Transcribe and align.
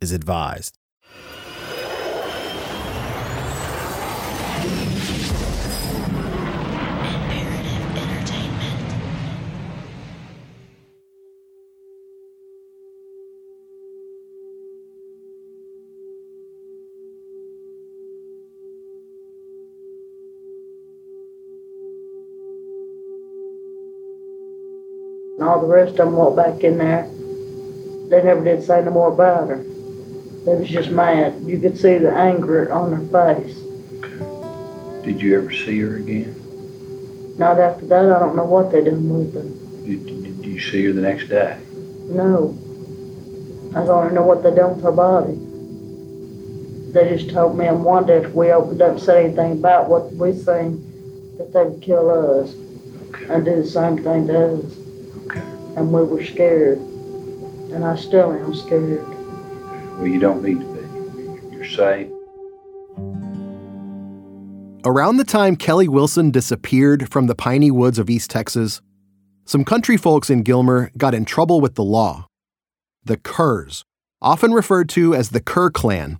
is 0.00 0.12
advised. 0.12 0.78
All 25.40 25.60
the 25.60 25.66
rest 25.66 25.90
of 25.92 26.06
them 26.06 26.16
walked 26.16 26.36
back 26.36 26.64
in 26.64 26.78
there. 26.78 27.06
They 28.08 28.22
never 28.22 28.42
did 28.42 28.62
say 28.62 28.82
no 28.82 28.90
more 28.90 29.12
about 29.12 29.48
her. 29.48 29.73
They 30.44 30.54
was 30.54 30.68
just 30.68 30.90
mad. 30.90 31.42
You 31.46 31.58
could 31.58 31.78
see 31.78 31.96
the 31.98 32.12
anger 32.12 32.70
on 32.72 32.92
her 32.92 33.06
face. 33.42 33.56
Did 35.04 35.20
you 35.22 35.38
ever 35.38 35.50
see 35.52 35.80
her 35.80 35.96
again? 35.96 36.34
Not 37.38 37.58
after 37.58 37.86
that, 37.86 38.04
I 38.12 38.18
don't 38.18 38.36
know 38.36 38.44
what 38.44 38.70
they 38.70 38.84
done 38.84 39.08
with 39.08 39.34
her. 39.34 39.86
Did, 39.86 40.06
did 40.06 40.46
you 40.46 40.60
see 40.60 40.84
her 40.86 40.92
the 40.92 41.00
next 41.00 41.28
day? 41.28 41.58
No. 42.08 42.56
I 43.74 43.84
don't 43.84 44.14
know 44.14 44.22
what 44.22 44.42
they 44.42 44.54
done 44.54 44.76
with 44.76 44.84
her 44.84 44.92
body. 44.92 45.38
They 46.92 47.16
just 47.16 47.30
told 47.34 47.58
me 47.58 47.66
and 47.66 47.82
Wanda 47.84 48.22
if 48.22 48.32
we 48.32 48.52
opened 48.52 48.80
up 48.82 48.92
and 48.92 49.00
said 49.00 49.24
anything 49.24 49.52
about 49.52 49.88
what 49.88 50.12
we 50.12 50.32
seen, 50.32 50.84
that 51.38 51.52
they 51.52 51.64
would 51.64 51.82
kill 51.82 52.08
us 52.40 52.54
Okay. 53.08 53.26
and 53.34 53.44
do 53.44 53.56
the 53.62 53.66
same 53.68 53.96
thing 54.02 54.26
to 54.28 54.54
us. 54.58 54.76
Okay. 55.26 55.40
And 55.76 55.92
we 55.92 56.04
were 56.04 56.24
scared. 56.24 56.78
And 56.78 57.84
I 57.84 57.96
still 57.96 58.32
am 58.32 58.54
scared. 58.54 59.04
Well, 59.96 60.06
you 60.06 60.18
don't 60.18 60.42
need 60.42 60.60
to 60.60 60.66
be. 60.66 61.56
You're 61.56 61.64
safe. 61.64 62.10
Around 64.86 65.16
the 65.16 65.24
time 65.24 65.56
Kelly 65.56 65.88
Wilson 65.88 66.30
disappeared 66.30 67.10
from 67.10 67.26
the 67.26 67.34
piney 67.34 67.70
woods 67.70 67.98
of 67.98 68.10
East 68.10 68.30
Texas, 68.30 68.82
some 69.46 69.64
country 69.64 69.96
folks 69.96 70.28
in 70.28 70.42
Gilmer 70.42 70.90
got 70.98 71.14
in 71.14 71.24
trouble 71.24 71.60
with 71.60 71.74
the 71.74 71.84
law. 71.84 72.26
The 73.04 73.16
Kerrs, 73.16 73.84
often 74.20 74.52
referred 74.52 74.88
to 74.90 75.14
as 75.14 75.30
the 75.30 75.40
Kerr 75.40 75.70
clan. 75.70 76.18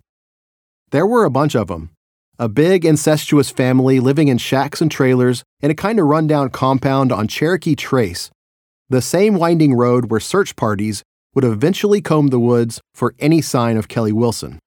There 0.91 1.07
were 1.07 1.25
a 1.25 1.31
bunch 1.31 1.55
of 1.57 1.69
them. 1.69 1.91
A 2.39 2.49
big 2.49 2.85
incestuous 2.85 3.51
family 3.51 4.01
living 4.01 4.29
in 4.29 4.39
shacks 4.39 4.81
and 4.81 4.91
trailers 4.91 5.45
in 5.61 5.71
a 5.71 5.75
kind 5.75 5.99
of 5.99 6.07
rundown 6.07 6.51
compound 6.51 7.13
on 7.13 7.29
Cherokee 7.29 7.75
Trace, 7.75 8.31
the 8.89 9.03
same 9.03 9.35
winding 9.37 9.75
road 9.75 10.11
where 10.11 10.21
search 10.21 10.57
parties 10.57 11.03
would 11.35 11.45
eventually 11.45 12.01
comb 12.01 12.29
the 12.29 12.41
woods 12.41 12.81
for 12.95 13.15
any 13.19 13.41
sign 13.41 13.77
of 13.77 13.89
Kelly 13.89 14.13
Wilson. 14.13 14.59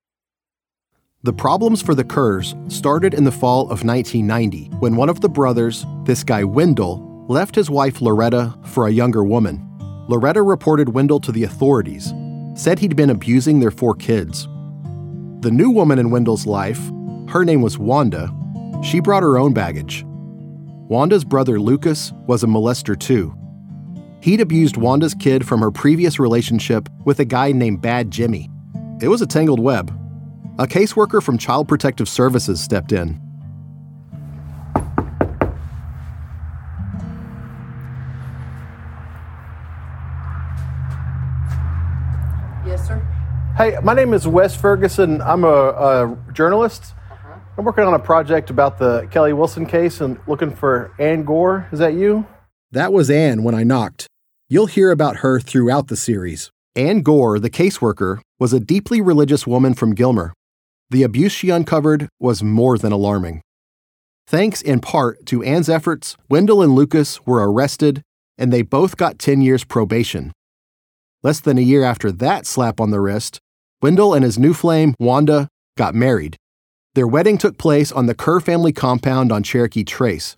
The 1.24 1.34
problems 1.34 1.82
for 1.82 1.96
the 1.96 2.04
Kerrs 2.04 2.56
started 2.68 3.14
in 3.14 3.24
the 3.24 3.32
fall 3.32 3.64
of 3.64 3.84
1990 3.84 4.68
when 4.80 4.96
one 4.96 5.10
of 5.10 5.22
the 5.22 5.30
brothers, 5.30 5.86
this 6.04 6.24
guy 6.24 6.44
Wendell, 6.44 7.26
left 7.28 7.56
his 7.56 7.70
wife 7.70 8.02
Loretta 8.02 8.58
for 8.66 8.88
a 8.88 8.92
younger 8.92 9.24
woman. 9.24 9.64
Loretta 10.08 10.42
reported 10.42 10.90
Wendell 10.90 11.20
to 11.22 11.32
the 11.32 11.44
authorities, 11.44 12.14
said 12.56 12.80
he'd 12.80 12.96
been 12.96 13.10
abusing 13.10 13.60
their 13.60 13.72
four 13.72 13.94
kids. 13.96 14.48
The 15.42 15.52
new 15.52 15.70
woman 15.70 16.00
in 16.00 16.12
Wendell's 16.12 16.46
life, 16.46 16.80
her 17.30 17.44
name 17.44 17.62
was 17.62 17.78
Wanda, 17.78 18.34
she 18.84 19.00
brought 19.00 19.24
her 19.24 19.38
own 19.38 19.54
baggage. 19.54 20.06
Wanda's 20.88 21.26
brother 21.26 21.60
Lucas 21.60 22.14
was 22.28 22.44
a 22.44 22.48
molester 22.48 22.98
too. 22.98 23.37
He'd 24.28 24.42
abused 24.42 24.76
Wanda's 24.76 25.14
kid 25.14 25.48
from 25.48 25.62
her 25.62 25.72
previous 25.72 26.20
relationship 26.20 26.90
with 27.06 27.22
a 27.22 27.24
guy 27.24 27.54
named 27.54 27.82
Bad 27.82 28.12
Jimmy. 28.12 28.50
It 29.02 29.08
was 29.08 29.22
a 29.22 29.26
tangled 29.26 29.62
web. 29.62 29.90
A 30.60 30.68
caseworker 30.68 31.24
from 31.24 31.38
Child 31.38 31.70
Protective 31.70 32.10
Services 32.10 32.60
stepped 32.60 32.92
in. 32.92 33.22
Yes, 42.66 42.86
sir. 42.86 43.02
Hey, 43.56 43.78
my 43.82 43.94
name 43.94 44.14
is 44.14 44.28
Wes 44.28 44.54
Ferguson. 44.54 45.22
I'm 45.22 45.46
a, 45.46 45.48
a 45.48 46.18
journalist. 46.34 46.94
Uh-huh. 47.10 47.40
I'm 47.58 47.64
working 47.64 47.86
on 47.86 47.94
a 47.94 48.00
project 48.00 48.50
about 48.50 48.78
the 48.78 49.08
Kelly 49.10 49.32
Wilson 49.32 49.66
case 49.66 50.02
and 50.02 50.20
looking 50.28 50.54
for 50.54 50.92
Ann 51.00 51.24
Gore. 51.24 51.70
Is 51.72 51.80
that 51.80 51.94
you? 51.94 52.26
That 52.74 52.92
was 52.92 53.10
Ann 53.10 53.44
when 53.44 53.56
I 53.56 53.64
knocked. 53.64 54.07
You'll 54.50 54.68
hear 54.68 54.92
about 54.92 55.18
her 55.18 55.42
throughout 55.42 55.90
the 55.90 55.98
series. 55.98 56.52
Ann 56.74 57.02
Gore, 57.02 57.38
the 57.38 57.50
caseworker, 57.50 58.22
was 58.40 58.54
a 58.54 58.62
deeply 58.62 59.02
religious 59.02 59.46
woman 59.46 59.74
from 59.74 59.94
Gilmer. 59.94 60.32
The 60.90 61.04
abuse 61.04 61.34
she 61.34 61.50
uncovered 61.50 62.08
was 62.18 62.42
more 62.42 62.78
than 62.78 62.94
alarming. 62.94 63.42
Thanks 64.26 64.62
in 64.62 64.80
part 64.80 65.26
to 65.26 65.44
Ann's 65.44 65.68
efforts, 65.68 66.16
Wendell 66.30 66.62
and 66.62 66.76
Lucas 66.76 67.26
were 67.26 67.52
arrested 67.52 68.04
and 68.38 68.54
they 68.54 68.62
both 68.62 68.96
got 68.96 69.20
10 69.20 69.42
years 69.42 69.66
probation. 69.66 70.32
Less 71.24 71.42
than 71.42 71.58
a 71.58 71.62
year 71.62 71.84
after 71.84 72.10
that 72.12 72.46
slap 72.46 72.80
on 72.80 72.92
the 72.92 73.02
wrist, 73.02 73.40
Wendell 73.82 74.14
and 74.14 74.24
his 74.24 74.40
new 74.40 74.54
flame, 74.54 74.96
Wanda, 74.98 75.50
got 75.76 75.94
married. 75.94 76.38
Their 76.96 77.08
wedding 77.08 77.38
took 77.38 77.58
place 77.58 77.92
on 77.92 78.06
the 78.06 78.16
Kerr 78.16 78.40
family 78.40 78.72
compound 78.72 79.32
on 79.32 79.44
Cherokee 79.44 79.84
Trace. 79.84 80.38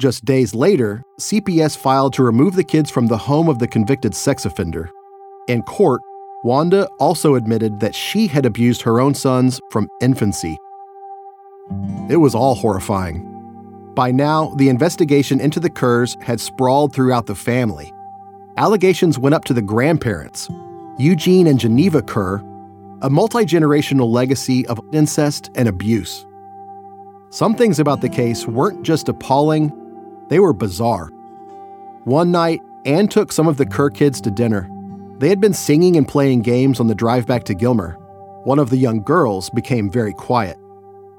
Just 0.00 0.24
days 0.24 0.54
later, 0.54 1.02
CPS 1.20 1.76
filed 1.76 2.14
to 2.14 2.22
remove 2.22 2.54
the 2.54 2.64
kids 2.64 2.90
from 2.90 3.08
the 3.08 3.18
home 3.18 3.50
of 3.50 3.58
the 3.58 3.68
convicted 3.68 4.14
sex 4.14 4.46
offender. 4.46 4.90
In 5.46 5.60
court, 5.60 6.00
Wanda 6.42 6.88
also 6.98 7.34
admitted 7.34 7.80
that 7.80 7.94
she 7.94 8.26
had 8.26 8.46
abused 8.46 8.80
her 8.80 8.98
own 8.98 9.12
sons 9.12 9.60
from 9.70 9.90
infancy. 10.00 10.56
It 12.08 12.16
was 12.16 12.34
all 12.34 12.54
horrifying. 12.54 13.26
By 13.94 14.10
now, 14.10 14.54
the 14.56 14.70
investigation 14.70 15.38
into 15.38 15.60
the 15.60 15.68
Kerrs 15.68 16.16
had 16.22 16.40
sprawled 16.40 16.94
throughout 16.94 17.26
the 17.26 17.34
family. 17.34 17.92
Allegations 18.56 19.18
went 19.18 19.34
up 19.34 19.44
to 19.44 19.52
the 19.52 19.60
grandparents, 19.60 20.48
Eugene 20.98 21.46
and 21.46 21.60
Geneva 21.60 22.00
Kerr, 22.00 22.42
a 23.02 23.10
multi 23.10 23.44
generational 23.44 24.10
legacy 24.10 24.66
of 24.66 24.80
incest 24.94 25.50
and 25.56 25.68
abuse. 25.68 26.24
Some 27.28 27.54
things 27.54 27.78
about 27.78 28.00
the 28.00 28.08
case 28.08 28.46
weren't 28.46 28.82
just 28.82 29.10
appalling, 29.10 29.70
they 30.30 30.38
were 30.38 30.54
bizarre. 30.54 31.08
One 32.04 32.30
night, 32.30 32.60
Anne 32.86 33.08
took 33.08 33.30
some 33.30 33.46
of 33.46 33.58
the 33.58 33.66
Kerr 33.66 33.90
kids 33.90 34.20
to 34.22 34.30
dinner. 34.30 34.70
They 35.18 35.28
had 35.28 35.40
been 35.40 35.52
singing 35.52 35.96
and 35.96 36.08
playing 36.08 36.42
games 36.42 36.80
on 36.80 36.86
the 36.86 36.94
drive 36.94 37.26
back 37.26 37.44
to 37.44 37.54
Gilmer. 37.54 37.98
One 38.44 38.58
of 38.58 38.70
the 38.70 38.78
young 38.78 39.02
girls 39.02 39.50
became 39.50 39.90
very 39.90 40.14
quiet. 40.14 40.56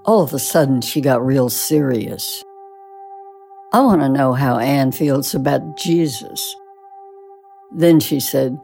All 0.05 0.23
of 0.23 0.33
a 0.33 0.39
sudden, 0.39 0.81
she 0.81 1.01
got 1.01 1.23
real 1.23 1.49
serious. 1.49 2.43
I 3.73 3.81
want 3.81 4.01
to 4.01 4.09
know 4.09 4.33
how 4.33 4.57
Anne 4.57 4.91
feels 4.91 5.35
about 5.35 5.77
Jesus. 5.77 6.55
Then 7.71 7.99
she 7.99 8.19
said, 8.19 8.57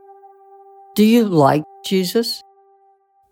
Do 0.96 1.06
you 1.06 1.25
like 1.25 1.64
Jesus? 1.85 2.41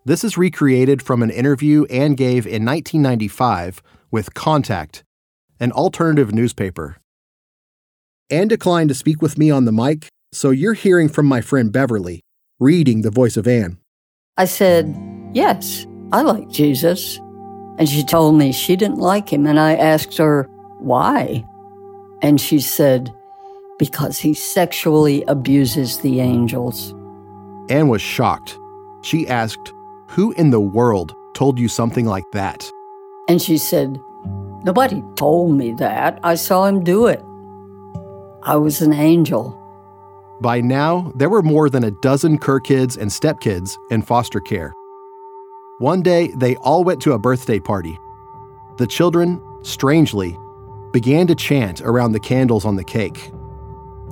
This 0.06 0.24
is 0.24 0.38
recreated 0.38 1.02
from 1.02 1.24
an 1.24 1.32
interview 1.32 1.86
Anne 1.86 2.14
gave 2.14 2.46
in 2.46 2.64
1995 2.64 3.82
with 4.12 4.36
Contact, 4.36 5.04
an 5.60 5.72
alternative 5.72 6.32
newspaper. 6.32 6.98
Anne 8.31 8.48
declined 8.48 8.89
to 8.89 8.95
speak 8.95 9.22
with 9.22 9.38
me 9.38 9.51
on 9.51 9.66
the 9.66 9.72
mic, 9.72 10.07
so 10.31 10.50
you're 10.50 10.74
hearing 10.74 11.10
from 11.10 11.27
my 11.27 11.42
friend 11.42 11.72
Beverly, 11.72 12.22
reading 12.60 13.04
the 13.04 13.12
voice 13.12 13.38
of 13.38 13.48
Anne. 13.48 13.77
I 14.38 14.45
said, 14.45 14.95
Yes, 15.33 15.86
I 16.12 16.24
like 16.24 16.50
Jesus. 16.50 17.19
And 17.77 17.88
she 17.88 18.04
told 18.04 18.36
me 18.36 18.51
she 18.51 18.75
didn't 18.75 18.98
like 18.98 19.31
him, 19.31 19.45
and 19.45 19.60
I 19.60 19.75
asked 19.75 20.18
her, 20.18 20.50
Why? 20.80 21.45
And 22.24 22.42
she 22.42 22.60
said, 22.60 23.13
Because 23.77 24.18
he 24.18 24.33
sexually 24.33 25.24
abuses 25.27 26.00
the 26.00 26.19
angels. 26.19 26.95
Anne 27.69 27.89
was 27.89 28.01
shocked. 28.01 28.57
She 29.04 29.27
asked, 29.27 29.72
Who 30.10 30.31
in 30.31 30.50
the 30.50 30.60
world 30.60 31.13
told 31.36 31.60
you 31.60 31.68
something 31.68 32.06
like 32.06 32.30
that? 32.33 32.68
And 33.30 33.39
she 33.39 33.60
said, 33.60 34.01
Nobody 34.63 35.04
told 35.16 35.56
me 35.56 35.74
that. 35.74 36.19
I 36.24 36.33
saw 36.33 36.66
him 36.66 36.83
do 36.83 37.06
it. 37.06 37.24
I 38.48 38.58
was 38.58 38.80
an 38.84 38.94
angel. 38.94 39.60
By 40.40 40.62
now, 40.62 41.12
there 41.16 41.32
were 41.32 41.42
more 41.42 41.68
than 41.68 41.84
a 41.84 41.90
dozen 41.90 42.38
Kerr 42.38 42.60
kids 42.60 42.96
and 42.96 43.10
stepkids 43.10 43.76
in 43.90 44.04
foster 44.04 44.40
care. 44.40 44.72
One 45.80 46.04
day, 46.04 46.28
they 46.28 46.56
all 46.58 46.84
went 46.84 47.02
to 47.02 47.14
a 47.14 47.18
birthday 47.18 47.60
party. 47.60 47.98
The 48.78 48.86
children, 48.86 49.42
strangely, 49.64 50.38
began 50.94 51.26
to 51.26 51.34
chant 51.34 51.82
around 51.82 52.12
the 52.12 52.20
candles 52.20 52.66
on 52.66 52.76
the 52.76 52.84
cake. 52.84 53.32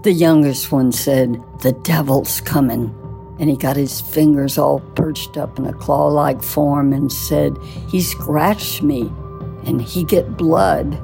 The 0.02 0.12
youngest 0.12 0.72
one 0.72 0.92
said, 0.92 1.40
The 1.60 1.74
devil's 1.74 2.42
coming. 2.42 2.92
And 3.40 3.52
he 3.52 3.56
got 3.56 3.76
his 3.76 4.02
fingers 4.02 4.58
all 4.58 4.80
perched 4.96 5.38
up 5.38 5.60
in 5.60 5.68
a 5.68 5.74
claw 5.74 6.08
like 6.08 6.42
form 6.42 6.92
and 6.92 7.12
said, 7.12 7.56
He 7.88 8.02
scratched 8.02 8.82
me 8.82 9.12
and 9.64 9.80
he 9.80 10.04
get 10.04 10.38
blood. 10.38 11.00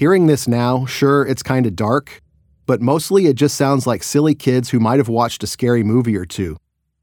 Hearing 0.00 0.28
this 0.28 0.48
now, 0.48 0.86
sure, 0.86 1.26
it's 1.26 1.42
kind 1.42 1.66
of 1.66 1.76
dark, 1.76 2.22
but 2.64 2.80
mostly 2.80 3.26
it 3.26 3.34
just 3.34 3.54
sounds 3.54 3.86
like 3.86 4.02
silly 4.02 4.34
kids 4.34 4.70
who 4.70 4.80
might 4.80 4.96
have 4.96 5.10
watched 5.10 5.42
a 5.42 5.46
scary 5.46 5.82
movie 5.82 6.16
or 6.16 6.24
two. 6.24 6.56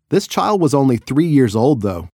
This 0.10 0.26
child 0.26 0.62
was 0.62 0.74
only 0.74 0.98
three 0.98 1.28
years 1.28 1.56
old, 1.56 1.84
though. 1.84 2.10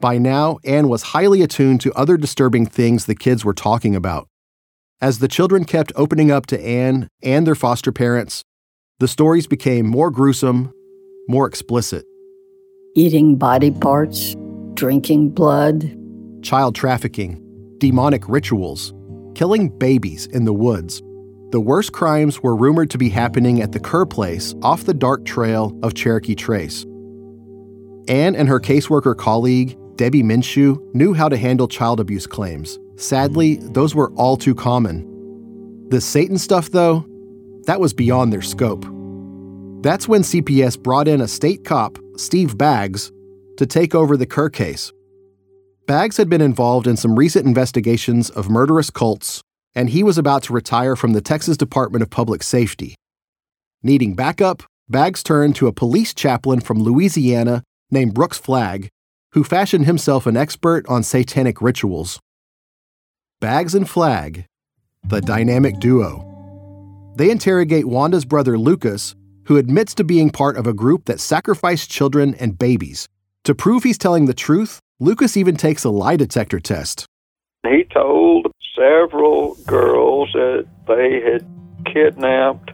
By 0.00 0.18
now, 0.18 0.58
Anne 0.64 0.88
was 0.88 1.14
highly 1.14 1.40
attuned 1.42 1.82
to 1.82 1.92
other 1.92 2.16
disturbing 2.16 2.66
things 2.66 3.04
the 3.04 3.14
kids 3.14 3.44
were 3.44 3.54
talking 3.54 3.94
about. 3.94 4.26
As 5.00 5.20
the 5.20 5.28
children 5.28 5.64
kept 5.64 5.92
opening 5.94 6.32
up 6.32 6.46
to 6.46 6.60
Anne 6.60 7.06
and 7.22 7.46
their 7.46 7.54
foster 7.54 7.92
parents, 7.92 8.42
the 8.98 9.06
stories 9.06 9.46
became 9.46 9.86
more 9.86 10.10
gruesome, 10.10 10.72
more 11.28 11.46
explicit. 11.46 12.04
Eating 12.96 13.36
body 13.36 13.70
parts, 13.70 14.34
drinking 14.74 15.30
blood, 15.30 15.96
child 16.42 16.74
trafficking, 16.74 17.40
demonic 17.78 18.28
rituals, 18.28 18.92
killing 19.38 19.68
babies 19.68 20.26
in 20.26 20.44
the 20.44 20.52
woods. 20.52 21.00
The 21.52 21.60
worst 21.60 21.92
crimes 21.92 22.42
were 22.42 22.56
rumored 22.56 22.90
to 22.90 22.98
be 22.98 23.08
happening 23.08 23.62
at 23.62 23.70
the 23.70 23.78
Kerr 23.78 24.04
place 24.04 24.52
off 24.62 24.82
the 24.82 24.92
dark 24.92 25.24
trail 25.24 25.78
of 25.84 25.94
Cherokee 25.94 26.34
Trace. 26.34 26.84
Anne 28.08 28.34
and 28.34 28.48
her 28.48 28.58
caseworker 28.58 29.16
colleague, 29.16 29.78
Debbie 29.94 30.24
Minshew, 30.24 30.82
knew 30.92 31.14
how 31.14 31.28
to 31.28 31.36
handle 31.36 31.68
child 31.68 32.00
abuse 32.00 32.26
claims. 32.26 32.80
Sadly, 32.96 33.58
those 33.62 33.94
were 33.94 34.10
all 34.14 34.36
too 34.36 34.56
common. 34.56 35.06
The 35.90 36.00
Satan 36.00 36.36
stuff, 36.36 36.72
though, 36.72 37.06
that 37.66 37.78
was 37.78 37.94
beyond 37.94 38.32
their 38.32 38.42
scope. 38.42 38.84
That's 39.82 40.08
when 40.08 40.22
CPS 40.22 40.82
brought 40.82 41.06
in 41.06 41.20
a 41.20 41.28
state 41.28 41.64
cop, 41.64 41.96
Steve 42.16 42.58
Baggs, 42.58 43.12
to 43.56 43.66
take 43.66 43.94
over 43.94 44.16
the 44.16 44.26
Kerr 44.26 44.50
case. 44.50 44.92
Baggs 45.88 46.18
had 46.18 46.28
been 46.28 46.42
involved 46.42 46.86
in 46.86 46.98
some 46.98 47.18
recent 47.18 47.46
investigations 47.46 48.28
of 48.28 48.50
murderous 48.50 48.90
cults, 48.90 49.40
and 49.74 49.88
he 49.88 50.02
was 50.02 50.18
about 50.18 50.42
to 50.42 50.52
retire 50.52 50.94
from 50.94 51.14
the 51.14 51.22
Texas 51.22 51.56
Department 51.56 52.02
of 52.02 52.10
Public 52.10 52.42
Safety. 52.42 52.94
Needing 53.82 54.14
backup, 54.14 54.62
Baggs 54.90 55.22
turned 55.22 55.56
to 55.56 55.66
a 55.66 55.72
police 55.72 56.12
chaplain 56.12 56.60
from 56.60 56.78
Louisiana 56.78 57.62
named 57.90 58.12
Brooks 58.12 58.36
Flagg, 58.36 58.90
who 59.32 59.42
fashioned 59.42 59.86
himself 59.86 60.26
an 60.26 60.36
expert 60.36 60.86
on 60.88 61.02
satanic 61.02 61.62
rituals. 61.62 62.20
Baggs 63.40 63.74
and 63.74 63.88
Flagg, 63.88 64.44
the 65.04 65.22
dynamic 65.22 65.80
duo. 65.80 66.22
They 67.16 67.30
interrogate 67.30 67.86
Wanda's 67.86 68.26
brother 68.26 68.58
Lucas, 68.58 69.14
who 69.46 69.56
admits 69.56 69.94
to 69.94 70.04
being 70.04 70.28
part 70.28 70.58
of 70.58 70.66
a 70.66 70.74
group 70.74 71.06
that 71.06 71.18
sacrificed 71.18 71.90
children 71.90 72.34
and 72.34 72.58
babies. 72.58 73.08
To 73.44 73.54
prove 73.54 73.84
he's 73.84 73.96
telling 73.96 74.26
the 74.26 74.34
truth, 74.34 74.80
Lucas 75.00 75.36
even 75.36 75.56
takes 75.56 75.84
a 75.84 75.90
lie 75.90 76.16
detector 76.16 76.58
test. 76.58 77.06
He 77.64 77.84
told 77.94 78.48
several 78.76 79.54
girls 79.64 80.30
that 80.32 80.66
they 80.88 81.20
had 81.20 81.46
kidnapped, 81.92 82.72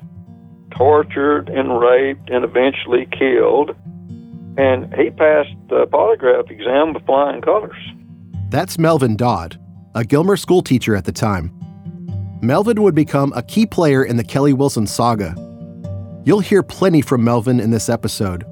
tortured, 0.70 1.50
and 1.50 1.78
raped, 1.78 2.30
and 2.30 2.42
eventually 2.42 3.06
killed. 3.18 3.76
And 4.56 4.94
he 4.94 5.10
passed 5.10 5.54
the 5.68 5.86
polygraph 5.86 6.50
exam 6.50 6.94
with 6.94 7.04
flying 7.04 7.42
colors. 7.42 7.76
That's 8.48 8.78
Melvin 8.78 9.16
Dodd, 9.16 9.60
a 9.94 10.02
Gilmer 10.02 10.38
school 10.38 10.62
teacher 10.62 10.96
at 10.96 11.04
the 11.04 11.12
time. 11.12 11.52
Melvin 12.40 12.82
would 12.82 12.94
become 12.94 13.34
a 13.36 13.42
key 13.42 13.66
player 13.66 14.02
in 14.02 14.16
the 14.16 14.24
Kelly 14.24 14.54
Wilson 14.54 14.86
saga. 14.86 15.34
You'll 16.24 16.40
hear 16.40 16.62
plenty 16.62 17.02
from 17.02 17.22
Melvin 17.22 17.60
in 17.60 17.70
this 17.70 17.90
episode. 17.90 18.44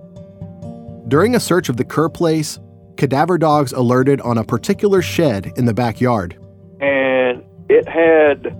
During 1.09 1.35
a 1.35 1.41
search 1.41 1.71
of 1.71 1.79
the 1.79 1.85
Kerr 1.85 2.11
place, 2.11 2.59
cadaver 2.97 3.39
dogs 3.39 3.73
alerted 3.73 4.21
on 4.21 4.39
a 4.39 4.45
particular 4.45 5.03
shed 5.03 5.53
in 5.57 5.67
the 5.67 5.75
backyard. 5.75 6.39
And 6.81 7.43
it 7.69 7.89
had 7.89 8.57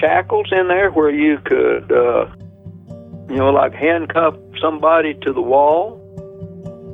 shackles 0.00 0.48
in 0.52 0.68
there 0.68 0.90
where 0.90 1.10
you 1.10 1.38
could, 1.44 1.90
uh, 1.90 2.26
you 3.28 3.36
know, 3.36 3.50
like 3.50 3.72
handcuff 3.74 4.34
somebody 4.60 5.14
to 5.22 5.32
the 5.32 5.42
wall. 5.42 6.00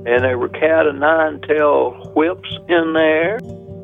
And 0.06 0.24
there 0.24 0.38
were 0.38 0.48
cat 0.48 0.86
o' 0.86 0.92
nine 0.92 1.40
tail 1.42 2.12
whips 2.14 2.48
in 2.68 2.94
there 2.94 3.36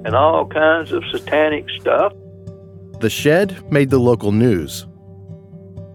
and 0.04 0.14
all 0.14 0.46
kinds 0.46 0.92
of 0.92 1.02
satanic 1.10 1.68
stuff. 1.80 2.12
The 3.00 3.10
shed 3.10 3.70
made 3.70 3.90
the 3.90 3.98
local 3.98 4.32
news. 4.32 4.86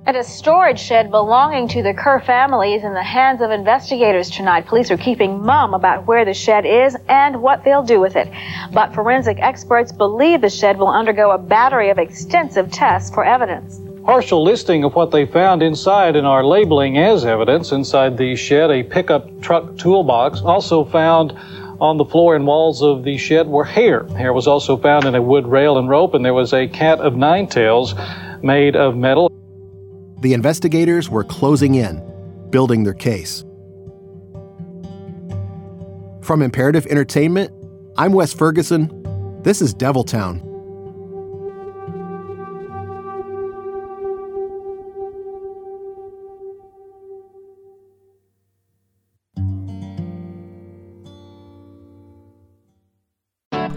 At 0.04 0.16
a 0.16 0.24
storage 0.24 0.80
shed 0.80 1.12
belonging 1.12 1.68
to 1.70 1.84
the 1.84 1.94
Kerr 1.94 2.20
family 2.20 2.74
is 2.74 2.84
in 2.84 2.96
the 2.96 3.04
hands 3.04 3.40
of 3.40 3.52
investigators 3.52 4.32
tonight. 4.32 4.66
Police 4.66 4.90
are 4.90 4.98
keeping 4.98 5.46
mum 5.46 5.76
about 5.76 6.08
where 6.08 6.26
the 6.26 6.34
shed 6.34 6.66
is 6.66 6.98
and 7.08 7.40
what 7.40 7.64
they'll 7.64 7.84
do 7.84 8.00
with 8.00 8.16
it. 8.16 8.28
But 8.74 8.96
forensic 8.96 9.38
experts 9.40 9.92
believe 9.92 10.42
the 10.42 10.50
shed 10.50 10.80
will 10.80 10.88
undergo 10.88 11.30
a 11.30 11.38
battery 11.38 11.92
of 11.92 12.00
extensive 12.00 12.72
tests 12.72 13.14
for 13.14 13.24
evidence. 13.24 13.80
Partial 14.04 14.44
listing 14.44 14.84
of 14.84 14.96
what 14.96 15.12
they 15.12 15.28
found 15.28 15.62
inside 15.62 16.16
and 16.16 16.26
are 16.26 16.44
labeling 16.44 16.98
as 16.98 17.24
evidence. 17.24 17.72
Inside 17.72 18.18
the 18.18 18.36
shed, 18.36 18.72
a 18.72 18.82
pickup 18.82 19.40
truck 19.40 19.78
toolbox. 19.78 20.42
Also 20.42 20.84
found 20.84 21.38
on 21.80 21.98
the 21.98 22.06
floor 22.06 22.36
and 22.36 22.48
walls 22.48 22.82
of 22.82 23.04
the 23.04 23.18
shed 23.18 23.48
were 23.48 23.66
hair. 23.66 24.06
Hair 24.18 24.34
was 24.34 24.48
also 24.48 24.78
found 24.78 25.06
in 25.06 25.14
a 25.14 25.22
wood 25.22 25.46
rail 25.46 25.78
and 25.78 25.88
rope, 25.88 26.16
and 26.16 26.26
there 26.26 26.34
was 26.34 26.54
a 26.54 26.68
cat 26.68 27.00
of 27.00 27.16
nine 27.16 27.46
tails 27.46 27.94
made 28.42 28.76
of 28.76 28.98
metal 28.98 29.32
the 30.22 30.34
investigators 30.34 31.10
were 31.10 31.24
closing 31.24 31.76
in, 31.76 32.02
building 32.50 32.84
their 32.84 32.94
case. 32.94 33.44
From 36.22 36.42
Imperative 36.42 36.86
Entertainment, 36.86 37.52
I'm 37.98 38.14
Wes 38.14 38.32
Ferguson. 38.32 39.42
This 39.44 39.62
is 39.62 39.74
Deviltown. 39.74 40.51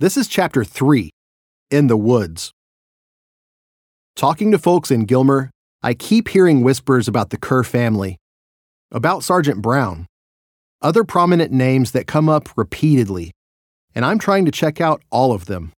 This 0.00 0.16
is 0.16 0.26
chapter 0.26 0.64
3 0.64 1.08
In 1.70 1.86
the 1.86 1.96
Woods. 1.96 2.50
Talking 4.16 4.50
to 4.50 4.58
folks 4.58 4.90
in 4.90 5.04
Gilmer, 5.04 5.50
I 5.84 5.94
keep 5.94 6.26
hearing 6.26 6.64
whispers 6.64 7.06
about 7.06 7.30
the 7.30 7.36
Kerr 7.36 7.62
family, 7.62 8.16
about 8.90 9.22
Sergeant 9.22 9.62
Brown, 9.62 10.06
other 10.82 11.04
prominent 11.04 11.52
names 11.52 11.92
that 11.92 12.08
come 12.08 12.28
up 12.28 12.48
repeatedly, 12.56 13.30
and 13.94 14.04
I'm 14.04 14.18
trying 14.18 14.44
to 14.46 14.50
check 14.50 14.80
out 14.80 15.00
all 15.10 15.30
of 15.30 15.46
them. 15.46 15.72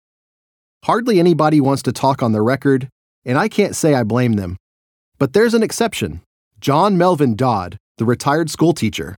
Hardly 0.85 1.19
anybody 1.19 1.59
wants 1.59 1.83
to 1.83 1.91
talk 1.91 2.23
on 2.23 2.31
the 2.31 2.41
record, 2.41 2.87
and 3.25 3.37
I 3.37 3.49
can't 3.49 3.75
say 3.75 3.95
I 3.95 4.03
blame 4.03 4.33
them. 4.33 4.55
But 5.19 5.33
there's 5.33 5.53
an 5.53 5.61
exception 5.61 6.21
John 6.61 6.97
Melvin 6.97 7.35
Dodd, 7.35 7.75
the 7.97 8.05
retired 8.05 8.49
schoolteacher. 8.49 9.17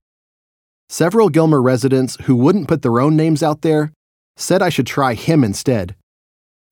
Several 0.88 1.28
Gilmer 1.28 1.62
residents 1.62 2.16
who 2.22 2.34
wouldn't 2.34 2.66
put 2.66 2.82
their 2.82 2.98
own 2.98 3.14
names 3.14 3.44
out 3.44 3.62
there 3.62 3.92
said 4.38 4.62
I 4.62 4.68
should 4.68 4.86
try 4.86 5.14
him 5.14 5.44
instead. 5.44 5.94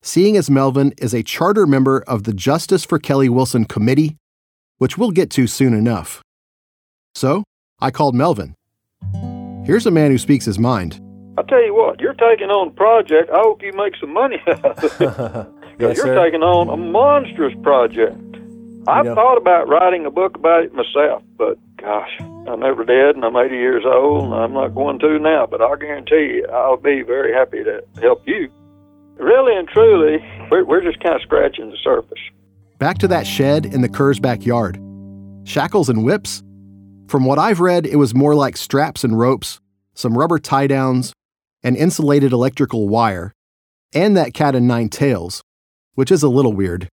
Seeing 0.01 0.37
as 0.37 0.49
Melvin 0.49 0.93
is 0.97 1.13
a 1.13 1.23
charter 1.23 1.67
member 1.67 2.03
of 2.07 2.23
the 2.23 2.33
Justice 2.33 2.85
for 2.85 2.97
Kelly 2.97 3.29
Wilson 3.29 3.65
Committee, 3.65 4.15
which 4.77 4.97
we'll 4.97 5.11
get 5.11 5.29
to 5.31 5.47
soon 5.47 5.73
enough. 5.73 6.21
So, 7.13 7.43
I 7.79 7.91
called 7.91 8.15
Melvin. 8.15 8.55
Here's 9.65 9.85
a 9.85 9.91
man 9.91 10.11
who 10.11 10.17
speaks 10.17 10.45
his 10.45 10.57
mind. 10.57 11.01
I 11.37 11.43
tell 11.43 11.63
you 11.63 11.75
what, 11.75 11.99
you're 11.99 12.13
taking 12.13 12.49
on 12.49 12.69
a 12.69 12.71
project. 12.71 13.29
I 13.31 13.39
hope 13.39 13.61
you 13.61 13.73
make 13.73 13.95
some 13.99 14.13
money 14.13 14.41
out 14.47 14.65
of 14.65 14.83
it. 14.83 15.47
yes, 15.79 15.97
you're 15.97 16.07
sir. 16.07 16.15
taking 16.15 16.41
on 16.41 16.69
a 16.69 16.77
monstrous 16.77 17.53
project. 17.61 18.17
I've 18.87 19.05
know. 19.05 19.15
thought 19.15 19.37
about 19.37 19.67
writing 19.67 20.05
a 20.05 20.11
book 20.11 20.35
about 20.35 20.63
it 20.63 20.73
myself, 20.73 21.21
but 21.37 21.57
gosh, 21.77 22.17
I 22.47 22.55
never 22.55 22.85
did, 22.85 23.15
and 23.15 23.25
I'm 23.25 23.35
80 23.35 23.55
years 23.55 23.83
old, 23.85 24.25
and 24.25 24.33
I'm 24.33 24.53
not 24.53 24.73
going 24.73 24.99
to 24.99 25.19
now, 25.19 25.45
but 25.45 25.61
I 25.61 25.75
guarantee 25.75 26.37
you, 26.37 26.47
I'll 26.51 26.77
be 26.77 27.01
very 27.01 27.33
happy 27.33 27.63
to 27.63 27.83
help 28.01 28.25
you. 28.25 28.49
Really 29.17 29.55
and 29.55 29.67
truly, 29.67 30.23
we're, 30.49 30.63
we're 30.63 30.81
just 30.81 31.01
kind 31.01 31.15
of 31.15 31.21
scratching 31.21 31.69
the 31.69 31.77
surface. 31.83 32.19
Back 32.79 32.99
to 32.99 33.07
that 33.09 33.27
shed 33.27 33.65
in 33.65 33.81
the 33.81 33.89
Kerr's 33.89 34.19
backyard. 34.19 34.79
Shackles 35.43 35.89
and 35.89 36.05
whips? 36.05 36.41
From 37.07 37.25
what 37.25 37.39
I've 37.39 37.59
read, 37.59 37.85
it 37.85 37.95
was 37.95 38.13
more 38.13 38.35
like 38.35 38.55
straps 38.55 39.03
and 39.03 39.17
ropes, 39.17 39.59
some 39.93 40.17
rubber 40.17 40.39
tie 40.39 40.67
downs, 40.67 41.13
an 41.63 41.75
insulated 41.75 42.31
electrical 42.31 42.87
wire, 42.87 43.33
and 43.93 44.15
that 44.15 44.33
cat 44.33 44.55
and 44.55 44.67
nine 44.67 44.89
tails, 44.89 45.41
which 45.95 46.11
is 46.11 46.23
a 46.23 46.29
little 46.29 46.53
weird. 46.53 46.87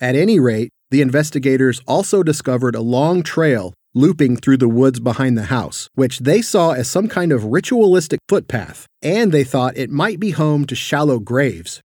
At 0.00 0.16
any 0.16 0.40
rate, 0.40 0.70
the 0.90 1.02
investigators 1.02 1.80
also 1.86 2.22
discovered 2.22 2.74
a 2.74 2.80
long 2.80 3.22
trail 3.22 3.74
looping 3.94 4.36
through 4.36 4.56
the 4.56 4.68
woods 4.68 5.00
behind 5.00 5.36
the 5.36 5.44
house, 5.44 5.88
which 5.94 6.20
they 6.20 6.40
saw 6.40 6.72
as 6.72 6.88
some 6.88 7.08
kind 7.08 7.32
of 7.32 7.46
ritualistic 7.46 8.20
footpath, 8.28 8.86
and 9.02 9.32
they 9.32 9.44
thought 9.44 9.76
it 9.76 9.90
might 9.90 10.20
be 10.20 10.30
home 10.30 10.64
to 10.66 10.74
shallow 10.74 11.18
graves. 11.18 11.80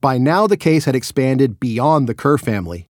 By 0.00 0.16
now, 0.16 0.46
the 0.46 0.56
case 0.56 0.86
had 0.86 0.96
expanded 0.96 1.60
beyond 1.60 2.08
the 2.08 2.14
Kerr 2.14 2.38
family. 2.38 2.86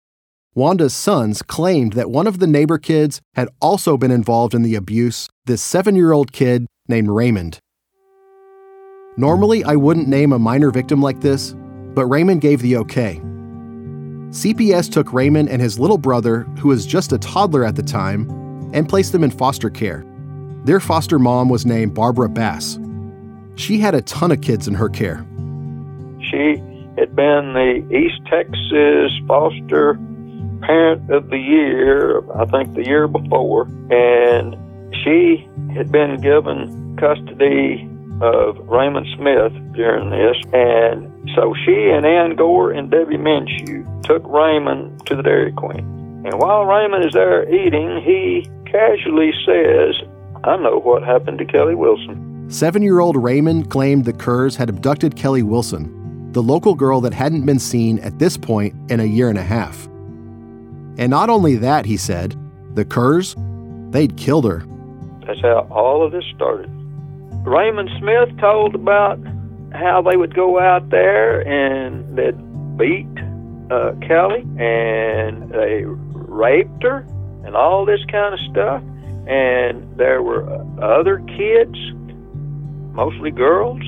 Wanda's 0.55 0.95
sons 0.95 1.41
claimed 1.41 1.95
that 1.95 2.11
one 2.11 2.27
of 2.27 2.39
the 2.39 2.47
neighbor 2.47 2.79
kids 2.79 3.21
had 3.35 3.49
also 3.61 3.97
been 3.97 4.11
involved 4.11 4.55
in 4.55 4.63
the 4.63 4.75
abuse, 4.75 5.29
this 5.47 5.63
seven 5.63 5.95
year 5.95 6.13
old 6.13 6.33
kid 6.33 6.67
named 6.89 7.09
Raymond. 7.09 7.59
Normally, 9.17 9.65
I 9.65 9.77
wouldn't 9.77 10.09
name 10.09 10.33
a 10.33 10.39
minor 10.39 10.71
victim 10.71 11.01
like 11.01 11.21
this, 11.21 11.55
but 11.95 12.07
Raymond 12.07 12.41
gave 12.41 12.61
the 12.61 12.77
okay. 12.79 13.21
CPS 14.31 14.93
took 14.93 15.13
Raymond 15.13 15.49
and 15.49 15.63
his 15.63 15.79
little 15.79 15.97
brother, 15.97 16.41
who 16.59 16.69
was 16.69 16.87
just 16.87 17.13
a 17.13 17.19
toddler 17.19 17.65
at 17.65 17.77
the 17.77 17.83
time, 17.83 18.29
and 18.73 18.89
placed 18.89 19.13
them 19.13 19.25
in 19.25 19.31
foster 19.31 19.71
care. 19.71 20.05
Their 20.65 20.81
foster 20.81 21.19
mom 21.19 21.49
was 21.49 21.65
named 21.65 21.95
Barbara 21.95 22.29
Bass. 22.29 22.79
She 23.55 23.79
had 23.79 23.95
a 23.95 24.03
ton 24.03 24.31
of 24.31 24.41
kids 24.41 24.69
in 24.69 24.75
her 24.75 24.89
care. 24.89 25.27
She 26.31 26.63
had 26.99 27.15
been 27.15 27.55
the 27.55 27.87
East 27.91 28.21
Texas 28.27 29.13
foster 29.27 29.95
parent 30.63 31.11
of 31.11 31.31
the 31.31 31.39
year, 31.39 32.23
I 32.35 32.45
think 32.47 32.75
the 32.75 32.85
year 32.85 33.09
before, 33.09 33.63
and 33.91 34.57
she 35.05 35.49
had 35.75 35.91
been 35.93 36.21
given 36.21 36.97
custody 36.97 37.89
of 38.21 38.59
Raymond 38.69 39.07
Smith 39.17 39.53
during 39.75 40.11
this, 40.11 40.37
and 40.53 41.31
so 41.37 41.55
she 41.65 41.91
and 41.91 42.05
Ann 42.05 42.35
Gore 42.35 42.73
and 42.73 42.91
Debbie 42.91 43.17
Minshew 43.17 44.03
took 44.03 44.27
Raymond 44.27 45.07
to 45.07 45.15
the 45.15 45.23
Dairy 45.23 45.53
Queen. 45.53 46.25
And 46.25 46.35
while 46.41 46.65
Raymond 46.65 47.05
is 47.05 47.13
there 47.13 47.49
eating, 47.49 48.03
he 48.03 48.49
casually 48.71 49.33
says, 49.45 49.95
I 50.45 50.57
know 50.57 50.79
what 50.79 51.03
happened 51.03 51.39
to 51.39 51.45
Kelly 51.45 51.75
Wilson. 51.75 52.47
Seven 52.51 52.83
year 52.83 53.01
old 53.01 53.17
Raymond 53.17 53.71
claimed 53.71 54.05
the 54.05 54.13
Kerrs 54.13 54.57
had 54.57 54.69
abducted 54.69 55.17
Kelly 55.17 55.43
Wilson, 55.43 56.33
the 56.33 56.43
local 56.43 56.75
girl 56.75 57.01
that 57.03 57.13
hadn't 57.13 57.45
been 57.45 57.59
seen 57.59 57.99
at 58.01 58.19
this 58.19 58.37
point 58.37 58.75
in 58.91 59.01
a 59.01 59.05
year 59.05 59.29
and 59.29 59.39
a 59.39 59.43
half. 59.43 59.87
And 60.97 61.11
not 61.11 61.31
only 61.31 61.57
that, 61.57 61.87
he 61.87 61.97
said, 61.97 62.37
the 62.75 62.85
Kerrs, 62.85 63.37
they'd 63.91 64.17
killed 64.17 64.45
her. 64.45 64.65
That's 65.27 65.41
how 65.41 65.67
all 65.71 66.05
of 66.05 66.13
this 66.13 66.25
started. 66.35 66.71
Raymond 67.45 67.91
Smith 67.99 68.37
told 68.39 68.75
about 68.75 69.19
how 69.73 70.03
they 70.03 70.17
would 70.17 70.35
go 70.35 70.59
out 70.59 70.89
there 70.91 71.41
and 71.41 72.17
they'd 72.17 72.37
beat 72.79 73.07
uh, 73.71 73.93
Kelly 74.07 74.47
and 74.59 75.51
they 75.51 75.85
raped 75.85 76.83
her 76.83 77.07
and 77.45 77.57
all 77.57 77.85
this 77.85 78.01
kind 78.11 78.35
of 78.35 78.41
stuff. 78.51 78.83
And 79.27 79.97
there 79.97 80.23
were 80.23 80.49
uh, 80.49 81.01
other 81.01 81.19
kids, 81.21 81.77
mostly 82.93 83.31
girls, 83.31 83.81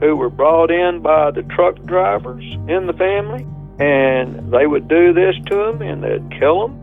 who 0.00 0.16
were 0.16 0.30
brought 0.30 0.70
in 0.70 1.00
by 1.02 1.30
the 1.30 1.42
truck 1.42 1.76
drivers 1.84 2.44
in 2.68 2.86
the 2.86 2.94
family, 2.94 3.46
and 3.78 4.52
they 4.52 4.66
would 4.66 4.88
do 4.88 5.12
this 5.12 5.34
to 5.46 5.56
them 5.56 5.82
and 5.82 6.02
they'd 6.02 6.38
kill 6.38 6.68
them. 6.68 6.80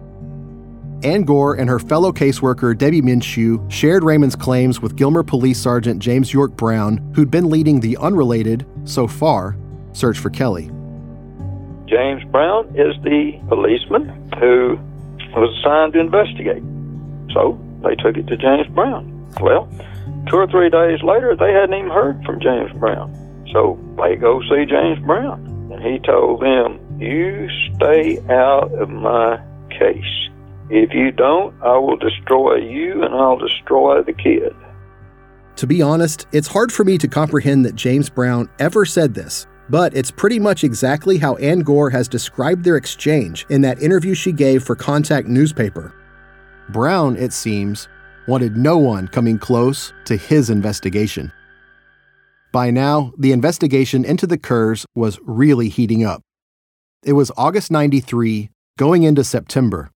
Ann 1.04 1.24
Gore 1.24 1.56
and 1.56 1.70
her 1.70 1.80
fellow 1.80 2.12
caseworker 2.12 2.76
Debbie 2.76 3.02
Minshew 3.02 3.72
shared 3.72 4.04
Raymond's 4.04 4.36
claims 4.36 4.82
with 4.82 4.96
Gilmer 4.96 5.22
Police 5.22 5.60
Sergeant 5.60 6.00
James 6.02 6.34
York 6.34 6.56
Brown, 6.56 6.98
who'd 7.14 7.30
been 7.30 7.50
leading 7.50 7.80
the 7.80 7.98
unrelated, 7.98 8.66
so 8.84 9.06
far, 9.08 9.56
search 9.94 10.18
for 10.18 10.32
Kelly. 10.32 10.72
James 11.88 12.24
Brown 12.32 12.68
is 12.76 12.96
the 13.04 13.40
policeman 13.48 14.32
who 14.40 14.80
was 15.38 15.56
assigned 15.60 15.94
to 15.94 16.00
investigate. 16.00 16.63
So 17.34 17.60
they 17.84 17.96
took 17.96 18.17
it 18.17 18.27
to 18.27 18.38
James 18.38 18.67
Brown. 18.74 19.13
Well, 19.41 19.70
two 20.29 20.38
or 20.38 20.48
three 20.48 20.70
days 20.70 21.01
later, 21.03 21.36
they 21.36 21.53
hadn't 21.53 21.74
even 21.74 21.91
heard 21.91 22.24
from 22.25 22.39
James 22.39 22.72
Brown. 22.79 23.13
So 23.53 23.79
they 23.98 24.15
go 24.15 24.41
see 24.50 24.65
James 24.65 25.00
Brown. 25.06 25.46
And 25.72 25.84
he 25.84 26.00
told 26.00 26.41
them, 26.41 26.79
You 27.00 27.50
stay 27.75 28.20
out 28.29 28.72
of 28.74 28.89
my 28.89 29.39
case. 29.70 30.29
If 30.70 30.94
you 30.94 31.12
don't, 31.12 31.56
I 31.62 31.77
will 31.77 31.98
destroy 31.98 32.56
you 32.56 33.03
and 33.03 33.13
I'll 33.13 33.38
destroy 33.38 34.01
the 34.03 34.13
kid. 34.13 34.56
To 35.58 35.67
be 35.67 35.82
honest, 35.82 36.27
it's 36.32 36.48
hard 36.48 36.72
for 36.72 36.84
me 36.84 36.98
to 37.00 37.08
comprehend 37.08 37.65
that 37.65 37.75
James 37.75 38.10
Brown 38.10 38.50
ever 38.60 38.86
said 38.86 39.13
this, 39.13 39.48
but 39.69 39.95
it's 39.95 40.12
pretty 40.12 40.39
much 40.39 40.63
exactly 40.63 41.17
how 41.17 41.36
Ann 41.36 41.59
Gore 41.59 41.89
has 41.89 42.07
described 42.07 42.63
their 42.63 42.77
exchange 42.77 43.45
in 43.50 43.62
that 43.62 43.81
interview 43.81 44.13
she 44.13 44.31
gave 44.31 44.63
for 44.63 44.75
Contact 44.75 45.27
newspaper. 45.27 45.93
Brown, 46.69 47.15
it 47.15 47.33
seems, 47.33 47.88
wanted 48.27 48.57
no 48.57 48.77
one 48.77 49.07
coming 49.07 49.39
close 49.39 49.93
to 50.05 50.17
his 50.17 50.50
investigation. 50.50 51.31
By 52.51 52.71
now, 52.71 53.13
the 53.17 53.31
investigation 53.31 54.05
into 54.05 54.25
the 54.25 54.38
Kerrs 54.38 54.86
was 54.95 55.19
really 55.24 55.69
heating 55.69 56.03
up. 56.03 56.21
It 57.03 57.13
was 57.13 57.31
August 57.38 57.71
93, 57.71 58.50
going 58.77 59.03
into 59.03 59.24
September. 59.24 59.91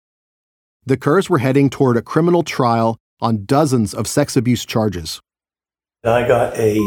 The 0.87 0.97
Kerrs 0.97 1.29
were 1.29 1.39
heading 1.39 1.71
toward 1.71 1.97
a 1.97 2.03
criminal 2.03 2.43
trial 2.43 2.99
on 3.21 3.45
dozens 3.45 3.95
of 3.95 4.07
sex 4.07 4.37
abuse 4.37 4.65
charges. 4.65 5.21
I 6.05 6.27
got 6.27 6.57
a 6.57 6.79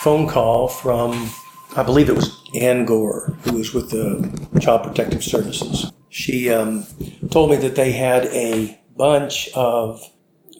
phone 0.00 0.28
call 0.28 0.68
from, 0.68 1.30
I 1.74 1.82
believe 1.82 2.08
it 2.08 2.16
was 2.16 2.38
Ann 2.54 2.84
Gore, 2.84 3.34
who 3.42 3.54
was 3.54 3.72
with 3.72 3.90
the 3.90 4.60
Child 4.60 4.82
Protective 4.82 5.24
Services. 5.24 5.90
She 6.10 6.50
um, 6.50 6.84
told 7.30 7.50
me 7.50 7.56
that 7.56 7.76
they 7.76 7.92
had 7.92 8.26
a 8.26 8.78
bunch 8.96 9.48
of 9.54 10.02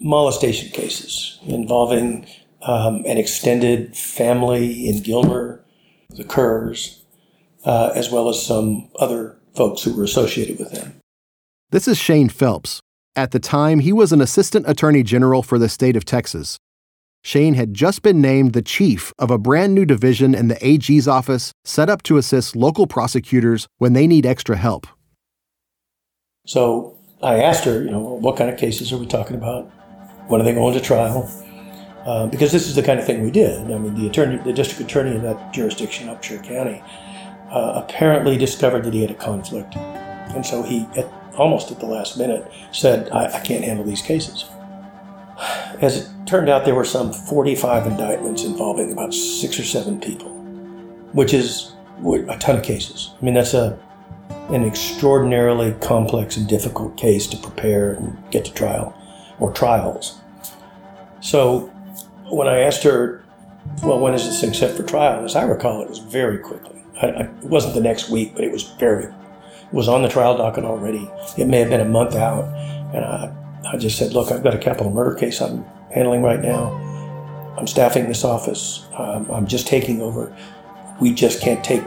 molestation 0.01 0.69
cases 0.69 1.39
involving 1.45 2.25
um, 2.63 3.03
an 3.05 3.17
extended 3.17 3.95
family 3.95 4.89
in 4.89 5.03
Gilmer, 5.03 5.63
the 6.09 6.23
Kerrs, 6.23 7.03
uh, 7.63 7.91
as 7.93 8.09
well 8.09 8.27
as 8.27 8.43
some 8.43 8.89
other 8.99 9.37
folks 9.55 9.83
who 9.83 9.95
were 9.95 10.03
associated 10.03 10.57
with 10.57 10.71
them. 10.71 10.99
This 11.69 11.87
is 11.87 11.97
Shane 11.97 12.29
Phelps. 12.29 12.79
At 13.15 13.31
the 13.31 13.39
time, 13.39 13.79
he 13.79 13.93
was 13.93 14.11
an 14.11 14.21
assistant 14.21 14.67
attorney 14.67 15.03
general 15.03 15.43
for 15.43 15.59
the 15.59 15.69
state 15.69 15.95
of 15.95 16.05
Texas. 16.05 16.57
Shane 17.23 17.53
had 17.53 17.73
just 17.73 18.01
been 18.01 18.19
named 18.19 18.51
the 18.51 18.61
chief 18.61 19.13
of 19.17 19.31
a 19.31 19.37
brand 19.37 19.73
new 19.73 19.85
division 19.85 20.35
in 20.35 20.49
the 20.49 20.65
AG's 20.65 21.07
office 21.07 21.53
set 21.63 21.89
up 21.89 22.03
to 22.03 22.17
assist 22.17 22.55
local 22.55 22.85
prosecutors 22.85 23.65
when 23.77 23.93
they 23.93 24.07
need 24.07 24.25
extra 24.25 24.57
help. 24.57 24.85
So 26.45 26.97
I 27.21 27.41
asked 27.41 27.63
her, 27.63 27.81
you 27.81 27.91
know, 27.91 28.01
what 28.01 28.35
kind 28.35 28.49
of 28.49 28.57
cases 28.57 28.91
are 28.91 28.97
we 28.97 29.07
talking 29.07 29.37
about? 29.37 29.71
When 30.27 30.41
are 30.41 30.43
they 30.43 30.53
going 30.53 30.73
to 30.73 30.81
trial? 30.81 31.31
Uh, 32.05 32.27
because 32.27 32.51
this 32.51 32.67
is 32.67 32.75
the 32.75 32.83
kind 32.83 32.99
of 32.99 33.05
thing 33.05 33.23
we 33.23 33.31
did. 33.31 33.71
I 33.71 33.77
mean, 33.77 33.95
the 33.95 34.07
attorney, 34.07 34.37
the 34.43 34.51
district 34.51 34.91
attorney 34.91 35.15
in 35.15 35.23
that 35.23 35.53
jurisdiction, 35.53 36.09
Upshur 36.09 36.43
County, 36.43 36.83
uh, 37.49 37.81
apparently 37.81 38.37
discovered 38.37 38.83
that 38.83 38.93
he 38.93 39.01
had 39.01 39.11
a 39.11 39.15
conflict, 39.15 39.77
and 39.77 40.45
so 40.45 40.63
he, 40.63 40.85
at, 40.97 41.05
almost 41.37 41.71
at 41.71 41.79
the 41.79 41.85
last 41.85 42.17
minute, 42.17 42.51
said, 42.73 43.09
I, 43.11 43.37
"I 43.37 43.39
can't 43.39 43.63
handle 43.63 43.85
these 43.85 44.01
cases." 44.01 44.43
As 45.81 45.97
it 45.97 46.09
turned 46.25 46.49
out, 46.49 46.65
there 46.65 46.75
were 46.75 46.85
some 46.85 47.11
45 47.11 47.87
indictments 47.87 48.43
involving 48.43 48.91
about 48.91 49.13
six 49.13 49.59
or 49.59 49.63
seven 49.63 49.99
people, 49.99 50.29
which 51.13 51.33
is 51.33 51.73
a 52.05 52.37
ton 52.39 52.57
of 52.57 52.63
cases. 52.63 53.11
I 53.19 53.25
mean, 53.25 53.33
that's 53.33 53.53
a 53.53 53.77
an 54.49 54.65
extraordinarily 54.65 55.73
complex 55.79 56.35
and 56.35 56.47
difficult 56.47 56.97
case 56.97 57.27
to 57.27 57.37
prepare 57.37 57.93
and 57.93 58.17
get 58.29 58.43
to 58.45 58.53
trial 58.53 58.93
or 59.39 59.53
trials. 59.53 60.19
So 61.21 61.71
when 62.29 62.47
I 62.47 62.59
asked 62.59 62.83
her, 62.83 63.23
well, 63.83 63.99
when 63.99 64.13
is 64.13 64.25
this 64.25 64.41
thing 64.41 64.53
set 64.53 64.75
for 64.75 64.83
trial? 64.83 65.23
As 65.23 65.35
I 65.35 65.43
recall, 65.43 65.81
it 65.81 65.89
was 65.89 65.99
very 65.99 66.39
quickly. 66.39 66.83
I, 67.01 67.07
I, 67.07 67.21
it 67.21 67.45
wasn't 67.45 67.73
the 67.73 67.81
next 67.81 68.09
week, 68.09 68.33
but 68.35 68.43
it 68.43 68.51
was 68.51 68.63
very, 68.63 69.05
it 69.05 69.73
was 69.73 69.87
on 69.87 70.01
the 70.01 70.09
trial 70.09 70.37
docket 70.37 70.65
already. 70.65 71.09
It 71.37 71.47
may 71.47 71.59
have 71.59 71.69
been 71.69 71.81
a 71.81 71.85
month 71.85 72.15
out. 72.15 72.45
And 72.93 73.05
I, 73.05 73.33
I 73.65 73.77
just 73.77 73.97
said, 73.97 74.13
look, 74.13 74.31
I've 74.31 74.43
got 74.43 74.53
a 74.53 74.57
capital 74.57 74.91
murder 74.91 75.15
case 75.15 75.41
I'm 75.41 75.65
handling 75.91 76.21
right 76.21 76.41
now. 76.41 76.73
I'm 77.57 77.67
staffing 77.67 78.07
this 78.07 78.23
office. 78.23 78.85
Um, 78.97 79.29
I'm 79.31 79.47
just 79.47 79.67
taking 79.67 80.01
over. 80.01 80.35
We 80.99 81.13
just 81.13 81.41
can't 81.41 81.63
take 81.63 81.83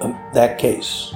um, 0.00 0.18
that 0.34 0.58
case 0.58 1.14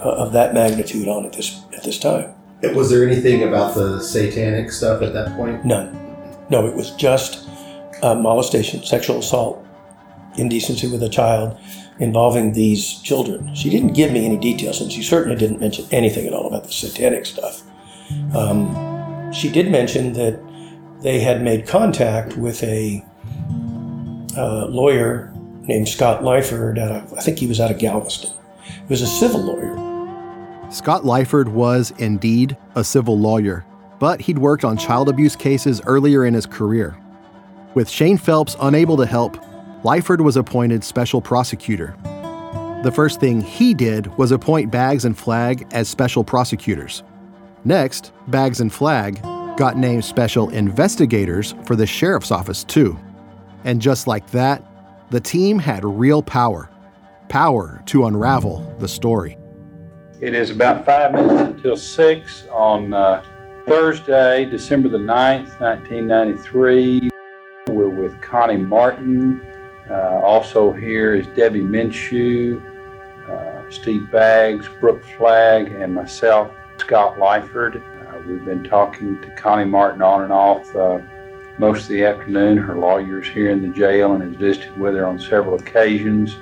uh, 0.00 0.10
of 0.10 0.32
that 0.32 0.54
magnitude 0.54 1.08
on 1.08 1.24
at 1.24 1.32
this 1.32 1.62
at 1.76 1.84
this 1.84 1.98
time. 1.98 2.34
Was 2.74 2.90
there 2.90 3.06
anything 3.06 3.44
about 3.44 3.74
the 3.74 4.00
satanic 4.00 4.72
stuff 4.72 5.02
at 5.02 5.12
that 5.12 5.36
point? 5.36 5.64
None. 5.64 5.94
No, 6.50 6.66
it 6.66 6.74
was 6.74 6.90
just 6.92 7.48
uh, 8.02 8.14
molestation, 8.14 8.82
sexual 8.82 9.18
assault, 9.18 9.64
indecency 10.36 10.90
with 10.90 11.02
a 11.02 11.08
child 11.08 11.58
involving 12.00 12.52
these 12.52 13.00
children. 13.02 13.54
She 13.54 13.70
didn't 13.70 13.92
give 13.92 14.12
me 14.12 14.24
any 14.24 14.36
details, 14.36 14.80
and 14.80 14.90
she 14.90 15.02
certainly 15.02 15.36
didn't 15.36 15.60
mention 15.60 15.86
anything 15.90 16.26
at 16.26 16.32
all 16.32 16.46
about 16.48 16.64
the 16.64 16.72
satanic 16.72 17.26
stuff. 17.26 17.62
Um, 18.34 18.87
she 19.32 19.50
did 19.50 19.70
mention 19.70 20.12
that 20.14 20.40
they 21.00 21.20
had 21.20 21.42
made 21.42 21.66
contact 21.66 22.36
with 22.36 22.62
a 22.62 23.04
uh, 24.36 24.66
lawyer 24.66 25.32
named 25.62 25.88
Scott 25.88 26.22
Lyford. 26.22 26.78
I 26.78 27.20
think 27.20 27.38
he 27.38 27.46
was 27.46 27.60
out 27.60 27.70
of 27.70 27.78
Galveston. 27.78 28.30
He 28.64 28.88
was 28.88 29.02
a 29.02 29.06
civil 29.06 29.40
lawyer. 29.40 29.76
Scott 30.70 31.02
Lyford 31.02 31.48
was 31.48 31.92
indeed 31.98 32.56
a 32.74 32.84
civil 32.84 33.18
lawyer, 33.18 33.64
but 33.98 34.20
he'd 34.20 34.38
worked 34.38 34.64
on 34.64 34.76
child 34.76 35.08
abuse 35.08 35.36
cases 35.36 35.80
earlier 35.86 36.24
in 36.24 36.34
his 36.34 36.46
career. 36.46 36.96
With 37.74 37.88
Shane 37.88 38.18
Phelps 38.18 38.56
unable 38.60 38.96
to 38.96 39.06
help, 39.06 39.36
Lyford 39.82 40.20
was 40.20 40.36
appointed 40.36 40.82
special 40.82 41.20
prosecutor. 41.20 41.96
The 42.82 42.92
first 42.92 43.20
thing 43.20 43.40
he 43.40 43.74
did 43.74 44.06
was 44.18 44.30
appoint 44.30 44.70
Baggs 44.70 45.04
and 45.04 45.16
Flagg 45.16 45.66
as 45.72 45.88
special 45.88 46.22
prosecutors. 46.24 47.02
Next, 47.68 48.12
Baggs 48.28 48.62
and 48.62 48.72
Flagg 48.72 49.20
got 49.58 49.76
named 49.76 50.02
special 50.02 50.48
investigators 50.48 51.54
for 51.66 51.76
the 51.76 51.86
sheriff's 51.86 52.30
office, 52.30 52.64
too. 52.64 52.98
And 53.64 53.78
just 53.78 54.06
like 54.06 54.30
that, 54.30 54.64
the 55.10 55.20
team 55.20 55.58
had 55.58 55.84
real 55.84 56.22
power 56.22 56.70
power 57.28 57.82
to 57.84 58.06
unravel 58.06 58.74
the 58.78 58.88
story. 58.88 59.36
It 60.22 60.32
is 60.32 60.48
about 60.48 60.86
five 60.86 61.12
minutes 61.12 61.42
until 61.42 61.76
six 61.76 62.46
on 62.50 62.94
uh, 62.94 63.22
Thursday, 63.66 64.46
December 64.46 64.88
the 64.88 64.96
9th, 64.96 65.60
1993. 65.60 67.10
We're 67.68 67.90
with 67.90 68.18
Connie 68.22 68.56
Martin. 68.56 69.42
Uh, 69.90 70.22
also 70.24 70.72
here 70.72 71.14
is 71.16 71.26
Debbie 71.36 71.60
Minshew, 71.60 72.62
uh, 73.28 73.70
Steve 73.70 74.10
Baggs, 74.10 74.66
Brooke 74.80 75.04
Flagg, 75.18 75.70
and 75.70 75.94
myself, 75.94 76.50
Scott 76.88 77.18
Lyford. 77.18 77.76
Uh, 77.76 78.18
we've 78.26 78.46
been 78.46 78.64
talking 78.64 79.20
to 79.20 79.30
Connie 79.32 79.66
Martin 79.66 80.00
on 80.00 80.22
and 80.22 80.32
off 80.32 80.74
uh, 80.74 80.98
most 81.58 81.82
of 81.82 81.88
the 81.88 82.02
afternoon. 82.02 82.56
Her 82.56 82.76
lawyer's 82.76 83.28
here 83.28 83.50
in 83.50 83.60
the 83.60 83.68
jail 83.68 84.14
and 84.14 84.22
has 84.22 84.34
visited 84.36 84.74
with 84.78 84.94
her 84.94 85.04
on 85.06 85.18
several 85.18 85.56
occasions. 85.56 86.38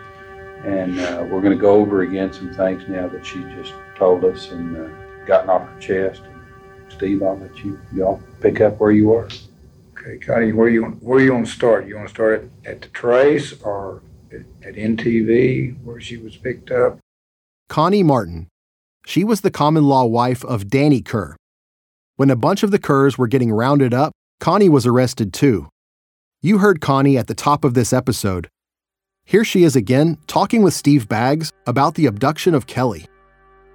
And 0.64 1.00
uh, 1.00 1.26
we're 1.28 1.40
going 1.40 1.50
to 1.52 1.60
go 1.60 1.72
over 1.72 2.02
again 2.02 2.32
some 2.32 2.54
things 2.54 2.84
now 2.86 3.08
that 3.08 3.26
she 3.26 3.40
just 3.56 3.74
told 3.96 4.24
us 4.24 4.52
and 4.52 4.76
uh, 4.76 4.88
gotten 5.26 5.50
off 5.50 5.62
her 5.62 5.80
chest. 5.80 6.22
Steve, 6.90 7.24
I'll 7.24 7.36
let 7.36 7.64
you 7.64 7.80
y'all 7.92 8.22
pick 8.40 8.60
up 8.60 8.78
where 8.78 8.92
you 8.92 9.12
are. 9.14 9.28
Okay, 9.98 10.16
Connie, 10.18 10.52
where 10.52 10.68
you 10.68 10.84
where 11.00 11.18
you 11.18 11.34
want 11.34 11.46
to 11.46 11.52
start? 11.52 11.88
You 11.88 11.96
want 11.96 12.06
to 12.06 12.14
start 12.14 12.48
at, 12.64 12.70
at 12.70 12.82
the 12.82 12.88
Trace 12.90 13.60
or 13.62 14.00
at, 14.30 14.42
at 14.64 14.76
NTV 14.76 15.82
where 15.82 16.00
she 16.00 16.18
was 16.18 16.36
picked 16.36 16.70
up? 16.70 17.00
Connie 17.68 18.04
Martin. 18.04 18.46
She 19.06 19.22
was 19.22 19.42
the 19.42 19.52
common 19.52 19.84
law 19.84 20.04
wife 20.04 20.44
of 20.44 20.68
Danny 20.68 21.00
Kerr. 21.00 21.36
When 22.16 22.28
a 22.28 22.34
bunch 22.34 22.64
of 22.64 22.72
the 22.72 22.78
Kerrs 22.78 23.16
were 23.16 23.28
getting 23.28 23.52
rounded 23.52 23.94
up, 23.94 24.12
Connie 24.40 24.68
was 24.68 24.84
arrested 24.84 25.32
too. 25.32 25.68
You 26.42 26.58
heard 26.58 26.80
Connie 26.80 27.16
at 27.16 27.28
the 27.28 27.34
top 27.34 27.64
of 27.64 27.74
this 27.74 27.92
episode. 27.92 28.48
Here 29.24 29.44
she 29.44 29.62
is 29.62 29.76
again, 29.76 30.18
talking 30.26 30.60
with 30.62 30.74
Steve 30.74 31.08
Baggs 31.08 31.52
about 31.68 31.94
the 31.94 32.06
abduction 32.06 32.52
of 32.52 32.66
Kelly. 32.66 33.06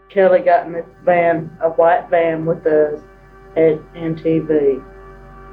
Kelly 0.10 0.40
got 0.40 0.68
in 0.68 0.74
this 0.74 0.86
van, 1.06 1.50
a 1.62 1.70
white 1.70 2.10
van 2.10 2.46
with 2.46 2.66
us 2.68 3.02
at 3.56 3.80
MTV. 3.96 4.48
NTV. 4.50 4.88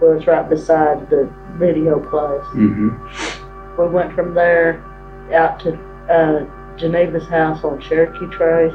Was 0.01 0.27
right 0.27 0.49
beside 0.49 1.09
the 1.09 1.33
video 1.55 2.01
place. 2.01 2.45
Mm-hmm. 2.55 3.81
We 3.81 3.89
went 3.89 4.13
from 4.15 4.35
there 4.35 4.85
out 5.33 5.61
to 5.61 5.75
uh, 6.09 6.77
Geneva's 6.77 7.29
house 7.29 7.63
on 7.65 7.81
Cherokee 7.81 8.27
Trace. 8.37 8.75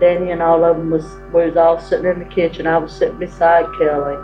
Danny 0.00 0.30
and 0.30 0.42
all 0.42 0.64
of 0.64 0.76
them 0.76 0.90
was 0.90 1.04
we 1.32 1.44
was 1.46 1.56
all 1.56 1.80
sitting 1.80 2.06
in 2.06 2.18
the 2.18 2.24
kitchen. 2.24 2.66
I 2.66 2.78
was 2.78 2.92
sitting 2.92 3.18
beside 3.18 3.66
Kelly. 3.78 4.16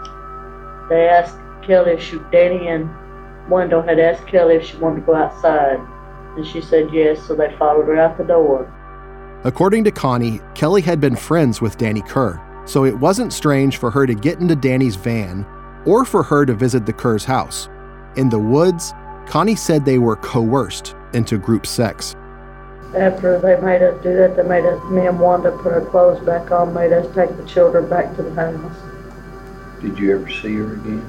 They 0.88 1.08
asked 1.08 1.36
Kelly 1.66 1.92
if 1.92 2.02
she, 2.02 2.18
Danny 2.30 2.68
and 2.68 2.88
Wendell 3.50 3.82
had 3.82 3.98
asked 3.98 4.26
Kelly 4.26 4.56
if 4.56 4.64
she 4.64 4.76
wanted 4.76 5.00
to 5.00 5.06
go 5.06 5.14
outside, 5.14 5.78
and 6.36 6.46
she 6.46 6.60
said 6.60 6.88
yes. 6.92 7.26
So 7.26 7.34
they 7.34 7.54
followed 7.58 7.86
her 7.86 7.96
out 7.96 8.18
the 8.18 8.24
door. 8.24 8.72
According 9.44 9.84
to 9.84 9.90
Connie, 9.90 10.40
Kelly 10.54 10.80
had 10.80 11.00
been 11.00 11.16
friends 11.16 11.60
with 11.60 11.76
Danny 11.76 12.02
Kerr, 12.02 12.40
so 12.66 12.84
it 12.84 12.98
wasn't 12.98 13.32
strange 13.32 13.76
for 13.76 13.90
her 13.90 14.06
to 14.06 14.14
get 14.14 14.40
into 14.40 14.56
Danny's 14.56 14.96
van 14.96 15.46
or 15.84 16.04
for 16.04 16.22
her 16.22 16.46
to 16.46 16.54
visit 16.54 16.86
the 16.86 16.92
Kerr's 16.92 17.24
house. 17.24 17.68
In 18.16 18.28
the 18.28 18.38
woods, 18.38 18.94
Connie 19.26 19.56
said 19.56 19.84
they 19.84 19.98
were 19.98 20.16
coerced 20.16 20.94
into 21.12 21.38
group 21.38 21.66
sex. 21.66 22.14
After 22.96 23.40
they 23.40 23.60
made 23.60 23.82
us 23.82 24.00
do 24.04 24.14
that, 24.14 24.36
they 24.36 24.44
made 24.44 24.64
us, 24.64 24.80
me 24.88 25.06
and 25.06 25.18
Wanda 25.18 25.50
put 25.50 25.72
our 25.72 25.80
clothes 25.80 26.24
back 26.24 26.52
on, 26.52 26.72
made 26.72 26.92
us 26.92 27.12
take 27.12 27.36
the 27.36 27.44
children 27.44 27.88
back 27.88 28.14
to 28.14 28.22
the 28.22 28.32
house. 28.34 28.76
Did 29.82 29.98
you 29.98 30.14
ever 30.16 30.30
see 30.30 30.54
her 30.54 30.74
again? 30.74 31.04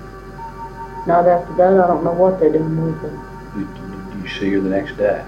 Not 1.05 1.27
after 1.27 1.53
that, 1.57 1.79
I 1.79 1.85
don't 1.85 2.03
know 2.03 2.13
what 2.13 2.39
they 2.39 2.51
done 2.51 2.83
with 2.83 2.99
her. 3.01 3.09
Did, 3.55 4.11
did 4.11 4.23
you 4.23 4.39
see 4.39 4.51
her 4.53 4.61
the 4.61 4.69
next 4.69 4.97
day? 4.97 5.23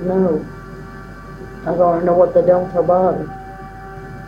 No. 0.00 0.44
I 1.62 1.76
don't 1.76 1.96
even 1.96 2.06
know 2.06 2.14
what 2.14 2.32
they 2.32 2.40
done 2.40 2.62
with 2.62 2.72
her 2.72 2.82
body. 2.82 3.28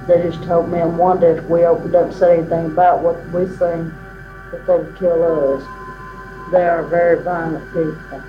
They 0.07 0.23
just 0.29 0.45
told 0.45 0.69
me 0.69 0.81
and 0.81 0.99
Wanda 0.99 1.39
if 1.39 1.45
we 1.45 1.65
opened 1.65 1.95
up 1.95 2.09
and 2.09 2.15
said 2.15 2.41
anything 2.41 2.67
about 2.67 3.01
what 3.03 3.17
we 3.31 3.47
seen, 3.47 3.95
that 4.51 4.67
they 4.67 4.77
would 4.77 4.97
kill 4.99 5.57
us. 5.57 5.63
They 6.53 6.67
are 6.67 6.83
very 6.83 7.23
violent 7.23 7.65
people. 7.69 8.23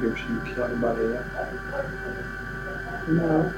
You 0.00 0.08
ever 0.08 0.16
seen 0.16 0.54
kill 0.54 0.64
anybody 0.64 1.14
else? 1.14 1.26
No. 3.08 3.52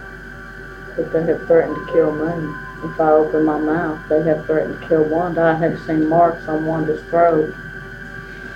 But 0.96 1.12
they 1.12 1.24
have 1.24 1.46
threatened 1.46 1.76
to 1.86 1.92
kill 1.92 2.12
me. 2.12 2.54
If 2.84 3.00
I 3.00 3.10
open 3.10 3.44
my 3.44 3.58
mouth, 3.58 4.00
they 4.08 4.22
have 4.22 4.46
threatened 4.46 4.80
to 4.80 4.88
kill 4.88 5.04
Wanda. 5.04 5.42
I 5.42 5.54
have 5.54 5.80
seen 5.86 6.08
marks 6.08 6.46
on 6.48 6.66
Wanda's 6.66 7.02
throat. 7.04 7.54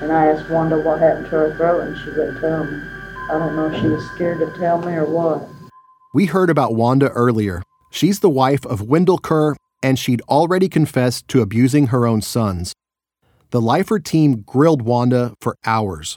And 0.00 0.12
I 0.12 0.26
asked 0.26 0.48
Wanda 0.50 0.78
what 0.78 1.00
happened 1.00 1.26
to 1.26 1.30
her 1.32 1.56
throat, 1.56 1.80
and 1.80 1.98
she 1.98 2.10
wouldn't 2.10 2.40
tell 2.40 2.64
me. 2.64 2.82
I 3.30 3.38
don't 3.38 3.56
know 3.56 3.66
if 3.66 3.80
she 3.80 3.88
was 3.88 4.04
scared 4.10 4.40
to 4.40 4.58
tell 4.58 4.80
me 4.80 4.94
or 4.94 5.06
what. 5.06 5.48
We 6.14 6.26
heard 6.26 6.50
about 6.50 6.74
Wanda 6.74 7.08
earlier. 7.10 7.62
She's 7.90 8.20
the 8.20 8.30
wife 8.30 8.66
of 8.66 8.82
Wendell 8.82 9.18
Kerr, 9.18 9.56
and 9.82 9.98
she'd 9.98 10.22
already 10.22 10.68
confessed 10.68 11.28
to 11.28 11.40
abusing 11.40 11.88
her 11.88 12.06
own 12.06 12.20
sons. 12.22 12.72
The 13.50 13.60
Lyford 13.60 14.04
team 14.04 14.42
grilled 14.42 14.82
Wanda 14.82 15.34
for 15.40 15.56
hours. 15.64 16.16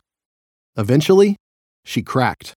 Eventually, 0.78 1.38
she 1.84 2.02
cracked. 2.02 2.54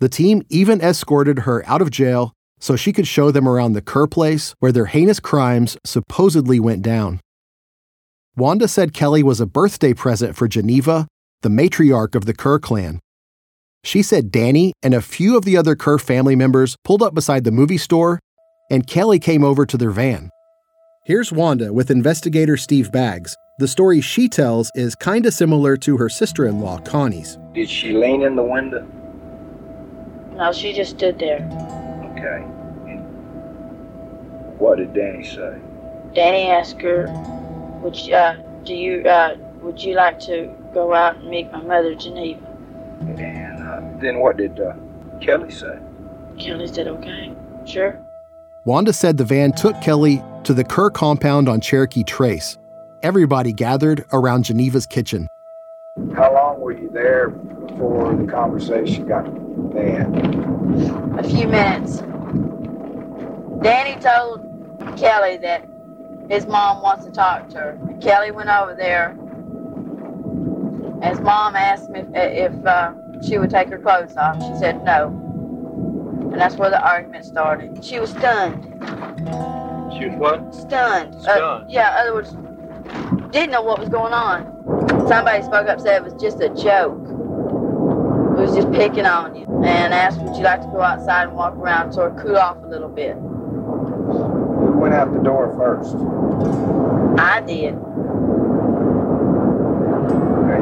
The 0.00 0.08
team 0.08 0.42
even 0.48 0.80
escorted 0.80 1.40
her 1.40 1.64
out 1.66 1.80
of 1.80 1.90
jail 1.90 2.32
so 2.58 2.76
she 2.76 2.92
could 2.92 3.06
show 3.06 3.30
them 3.30 3.48
around 3.48 3.74
the 3.74 3.82
Kerr 3.82 4.06
place 4.06 4.54
where 4.58 4.72
their 4.72 4.86
heinous 4.86 5.20
crimes 5.20 5.76
supposedly 5.84 6.58
went 6.58 6.82
down. 6.82 7.20
Wanda 8.36 8.66
said 8.66 8.94
Kelly 8.94 9.22
was 9.22 9.40
a 9.40 9.46
birthday 9.46 9.94
present 9.94 10.34
for 10.34 10.48
Geneva, 10.48 11.06
the 11.42 11.48
matriarch 11.48 12.14
of 12.14 12.24
the 12.24 12.34
Kerr 12.34 12.58
clan. 12.58 13.00
She 13.84 14.02
said 14.02 14.32
Danny 14.32 14.72
and 14.82 14.94
a 14.94 15.02
few 15.02 15.36
of 15.36 15.44
the 15.44 15.56
other 15.56 15.76
Kerr 15.76 15.98
family 15.98 16.34
members 16.34 16.74
pulled 16.84 17.02
up 17.02 17.14
beside 17.14 17.44
the 17.44 17.52
movie 17.52 17.78
store, 17.78 18.18
and 18.70 18.86
Kelly 18.86 19.18
came 19.18 19.44
over 19.44 19.66
to 19.66 19.76
their 19.76 19.90
van. 19.90 20.30
Here's 21.04 21.30
Wanda 21.30 21.72
with 21.72 21.90
investigator 21.90 22.56
Steve 22.56 22.90
Baggs. 22.90 23.36
The 23.58 23.68
story 23.68 24.00
she 24.00 24.28
tells 24.28 24.70
is 24.74 24.94
kinda 24.96 25.30
similar 25.30 25.76
to 25.76 25.98
her 25.98 26.08
sister 26.08 26.46
in 26.46 26.60
law, 26.60 26.78
Connie's. 26.78 27.38
Did 27.52 27.68
she 27.68 27.92
lean 27.92 28.22
in 28.22 28.36
the 28.36 28.42
window? 28.42 28.84
No, 30.36 30.52
she 30.52 30.72
just 30.72 30.96
stood 30.96 31.18
there. 31.18 31.38
Okay. 32.12 32.42
And 32.90 34.58
what 34.58 34.78
did 34.78 34.92
Danny 34.92 35.24
say? 35.24 35.58
Danny 36.14 36.50
asked 36.50 36.80
her, 36.82 37.06
"Would 37.82 37.96
you, 37.96 38.14
uh, 38.14 38.36
do 38.64 38.74
you 38.74 39.08
uh, 39.08 39.36
would 39.62 39.82
you 39.82 39.94
like 39.94 40.18
to 40.20 40.52
go 40.72 40.92
out 40.92 41.16
and 41.16 41.28
meet 41.28 41.52
my 41.52 41.60
mother, 41.60 41.94
Geneva?" 41.94 42.40
And 43.00 43.62
uh, 43.62 44.00
then 44.00 44.18
what 44.18 44.36
did 44.36 44.58
uh, 44.60 44.74
Kelly 45.20 45.50
say? 45.50 45.78
Kelly 46.38 46.66
said, 46.66 46.88
"Okay, 46.88 47.32
sure." 47.64 48.00
Wanda 48.64 48.92
said 48.92 49.16
the 49.18 49.24
van 49.24 49.52
took 49.52 49.80
Kelly 49.80 50.22
to 50.44 50.54
the 50.54 50.64
Kerr 50.64 50.90
compound 50.90 51.48
on 51.48 51.60
Cherokee 51.60 52.02
Trace. 52.02 52.58
Everybody 53.02 53.52
gathered 53.52 54.04
around 54.12 54.44
Geneva's 54.44 54.86
kitchen. 54.86 55.28
How 56.16 56.32
long 56.32 56.60
were 56.60 56.72
you 56.72 56.90
there 56.90 57.28
before 57.74 58.14
the 58.14 58.30
conversation 58.30 59.06
got 59.06 59.24
bad? 59.74 60.06
A 61.18 61.28
few 61.28 61.48
minutes. 61.48 62.02
Danny 63.62 64.00
told 64.00 64.40
Kelly 64.96 65.38
that 65.38 65.66
his 66.28 66.46
mom 66.46 66.82
wants 66.82 67.04
to 67.04 67.10
talk 67.10 67.48
to 67.50 67.58
her. 67.58 67.78
And 67.88 68.02
Kelly 68.02 68.30
went 68.30 68.48
over 68.48 68.74
there. 68.74 69.10
His 71.02 71.20
mom 71.20 71.56
asked 71.56 71.88
him 71.90 71.96
if, 71.96 72.52
if 72.52 72.66
uh, 72.66 72.92
she 73.26 73.38
would 73.38 73.50
take 73.50 73.68
her 73.68 73.78
clothes 73.78 74.16
off. 74.16 74.36
She 74.36 74.54
said 74.58 74.84
no. 74.84 75.08
And 76.32 76.40
that's 76.40 76.56
where 76.56 76.70
the 76.70 76.82
argument 76.82 77.24
started. 77.24 77.84
She 77.84 77.98
was 77.98 78.10
stunned. 78.10 78.64
She 79.98 80.06
was 80.06 80.16
what? 80.18 80.54
Stunned. 80.54 81.14
Uh, 81.16 81.20
Stunned. 81.20 81.70
yeah, 81.70 82.00
in 82.02 82.08
other 82.08 82.14
words, 82.14 82.30
didn't 83.32 83.50
know 83.50 83.62
what 83.62 83.78
was 83.78 83.88
going 83.88 84.12
on. 84.12 84.52
Somebody 85.08 85.42
spoke 85.42 85.68
up 85.68 85.80
said 85.80 86.02
it 86.02 86.04
was 86.04 86.20
just 86.20 86.40
a 86.40 86.48
joke. 86.50 87.03
It 88.44 88.48
was 88.48 88.56
just 88.56 88.72
picking 88.72 89.06
on 89.06 89.34
you. 89.34 89.46
And 89.64 89.94
asked, 89.94 90.20
would 90.20 90.36
you 90.36 90.42
like 90.42 90.60
to 90.60 90.66
go 90.66 90.82
outside 90.82 91.28
and 91.28 91.32
walk 91.34 91.54
around 91.54 91.94
sort 91.94 92.12
of 92.12 92.22
cool 92.22 92.36
off 92.36 92.58
a 92.62 92.66
little 92.66 92.90
bit? 92.90 93.14
Who 93.14 94.76
went 94.76 94.92
out 94.92 95.14
the 95.14 95.20
door 95.20 95.56
first? 95.56 95.94
I 97.18 97.40
did. 97.40 97.72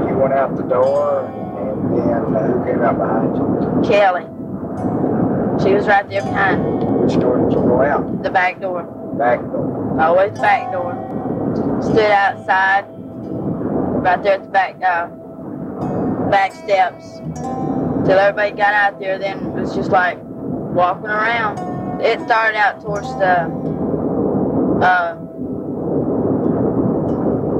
You 0.06 0.16
went 0.16 0.32
out 0.32 0.56
the 0.56 0.62
door, 0.62 1.26
and 1.26 1.98
then 1.98 2.36
uh, 2.36 2.52
who 2.52 2.64
came 2.64 2.82
out 2.82 2.98
behind 2.98 3.36
you? 3.36 3.82
Kelly. 3.90 4.26
She 5.60 5.74
was 5.74 5.88
right 5.88 6.08
there 6.08 6.22
behind 6.22 6.62
me. 6.62 6.86
Which 6.86 7.18
door 7.18 7.38
did 7.38 7.52
you 7.52 7.62
go 7.62 7.82
out? 7.82 8.22
The 8.22 8.30
back 8.30 8.60
door. 8.60 8.84
Back 9.18 9.40
door. 9.40 10.00
Always 10.00 10.38
back 10.38 10.70
door. 10.70 10.94
Stood 11.82 11.98
outside, 11.98 12.84
right 14.04 14.22
there 14.22 14.34
at 14.34 14.44
the 14.44 14.50
back, 14.50 14.76
uh, 14.84 15.08
back 16.30 16.54
steps, 16.54 17.20
till 18.04 18.18
everybody 18.18 18.50
got 18.52 18.74
out 18.74 18.98
there. 18.98 19.18
Then 19.18 19.38
it 19.38 19.52
was 19.52 19.74
just 19.74 19.90
like 19.90 20.18
walking 20.22 21.10
around. 21.10 22.00
It 22.00 22.20
started 22.20 22.56
out 22.56 22.80
towards 22.82 23.08
the 23.14 23.48
uh, 24.82 25.14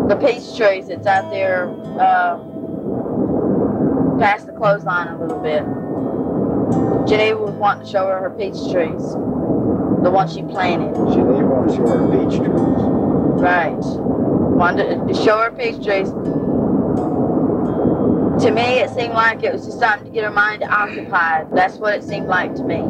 the 0.09 0.17
peach 0.17 0.57
trees 0.57 0.89
It's 0.89 1.07
out 1.07 1.31
there 1.31 1.69
uh, 2.01 2.39
past 4.19 4.47
the 4.47 4.53
clothesline 4.53 5.09
a 5.09 5.19
little 5.19 5.39
bit. 5.39 5.63
Geneva 7.09 7.41
was 7.41 7.55
wanting 7.55 7.87
to 7.87 7.91
show 7.91 8.07
her 8.07 8.21
her 8.21 8.31
peach 8.31 8.55
trees, 8.73 9.03
the 10.03 10.11
one 10.11 10.29
she 10.29 10.43
planted. 10.43 10.95
Geneva 11.13 11.45
wanted 11.45 11.71
to 11.71 11.77
show 11.77 11.87
her 11.87 12.07
peach 12.11 12.39
trees. 12.39 12.51
Right. 13.43 13.77
Wanted 13.79 15.09
to 15.09 15.15
show 15.15 15.39
her 15.39 15.51
peach 15.51 15.85
trees. 15.85 16.09
To 18.43 18.51
me, 18.51 18.81
it 18.81 18.91
seemed 18.91 19.15
like 19.15 19.45
it 19.45 19.53
was 19.53 19.67
just 19.67 19.79
something 19.79 20.09
to 20.09 20.13
get 20.13 20.25
her 20.25 20.31
mind 20.33 20.65
occupied. 20.65 21.47
That's 21.55 21.77
what 21.77 21.95
it 21.95 22.03
seemed 22.03 22.27
like 22.27 22.57
to 22.57 22.65
me. 22.65 22.83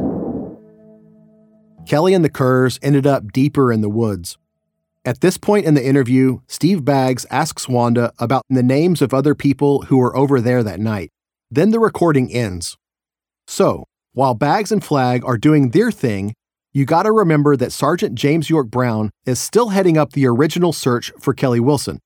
Kelly 1.87 2.15
and 2.15 2.25
the 2.25 2.31
Kerrs 2.31 2.79
ended 2.81 3.07
up 3.07 3.33
deeper 3.33 3.71
in 3.71 3.83
the 3.83 3.91
woods. 3.91 4.39
At 5.05 5.21
this 5.21 5.37
point 5.37 5.67
in 5.67 5.75
the 5.75 5.87
interview, 5.87 6.41
Steve 6.47 6.87
Baggs 6.87 7.27
asks 7.31 7.69
Wanda 7.69 8.15
about 8.19 8.45
the 8.49 8.63
names 8.63 9.03
of 9.03 9.13
other 9.13 9.35
people 9.35 9.83
who 9.83 9.99
were 9.99 10.17
over 10.17 10.41
there 10.41 10.63
that 10.63 10.81
night. 10.81 11.11
Then 11.51 11.71
the 11.71 11.81
recording 11.81 12.33
ends. 12.33 12.79
So, 13.47 13.85
while 14.15 14.33
Baggs 14.33 14.73
and 14.73 14.83
Flagg 14.83 15.23
are 15.27 15.37
doing 15.37 15.71
their 15.71 15.91
thing, 15.91 16.33
you 16.73 16.87
gotta 16.87 17.13
remember 17.13 17.57
that 17.57 17.73
Sergeant 17.73 18.15
James 18.15 18.49
York 18.49 18.69
Brown 18.69 19.11
is 19.27 19.39
still 19.39 19.69
heading 19.69 19.99
up 19.99 20.13
the 20.13 20.27
original 20.27 20.73
search 20.73 21.13
for 21.21 21.35
Kelly 21.35 21.61
Wilson. 21.61 21.99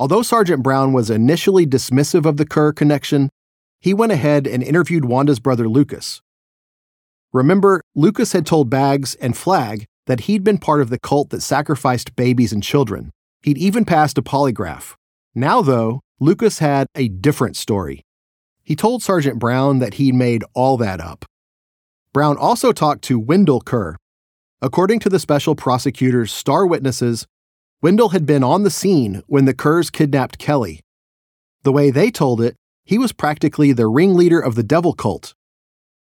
Although 0.00 0.22
Sergeant 0.22 0.62
Brown 0.62 0.92
was 0.92 1.10
initially 1.10 1.66
dismissive 1.66 2.24
of 2.24 2.36
the 2.36 2.46
Kerr 2.46 2.72
connection, 2.72 3.30
he 3.80 3.92
went 3.92 4.12
ahead 4.12 4.46
and 4.46 4.62
interviewed 4.62 5.04
Wanda's 5.04 5.40
brother 5.40 5.68
Lucas. 5.68 6.20
Remember, 7.32 7.80
Lucas 7.94 8.32
had 8.32 8.46
told 8.46 8.70
Baggs 8.70 9.14
and 9.16 9.36
Flagg 9.36 9.84
that 10.06 10.20
he'd 10.20 10.44
been 10.44 10.58
part 10.58 10.80
of 10.80 10.88
the 10.88 10.98
cult 10.98 11.30
that 11.30 11.42
sacrificed 11.42 12.16
babies 12.16 12.52
and 12.52 12.62
children. 12.62 13.10
He'd 13.42 13.58
even 13.58 13.84
passed 13.84 14.18
a 14.18 14.22
polygraph. 14.22 14.94
Now, 15.34 15.62
though, 15.62 16.00
Lucas 16.20 16.60
had 16.60 16.86
a 16.94 17.08
different 17.08 17.56
story. 17.56 18.02
He 18.62 18.74
told 18.74 19.02
Sergeant 19.02 19.38
Brown 19.38 19.78
that 19.78 19.94
he'd 19.94 20.14
made 20.14 20.44
all 20.54 20.76
that 20.78 21.00
up. 21.00 21.24
Brown 22.12 22.36
also 22.36 22.72
talked 22.72 23.02
to 23.04 23.18
Wendell 23.18 23.60
Kerr. 23.60 23.96
According 24.60 25.00
to 25.00 25.08
the 25.08 25.20
special 25.20 25.54
prosecutor's 25.54 26.32
star 26.32 26.66
witnesses, 26.66 27.26
Wendell 27.80 28.08
had 28.08 28.26
been 28.26 28.42
on 28.42 28.64
the 28.64 28.70
scene 28.70 29.22
when 29.28 29.44
the 29.44 29.54
Kerrs 29.54 29.88
kidnapped 29.88 30.38
Kelly. 30.38 30.80
The 31.62 31.70
way 31.70 31.90
they 31.90 32.10
told 32.10 32.40
it, 32.40 32.56
he 32.84 32.98
was 32.98 33.12
practically 33.12 33.72
the 33.72 33.86
ringleader 33.86 34.40
of 34.40 34.56
the 34.56 34.64
devil 34.64 34.94
cult. 34.94 35.34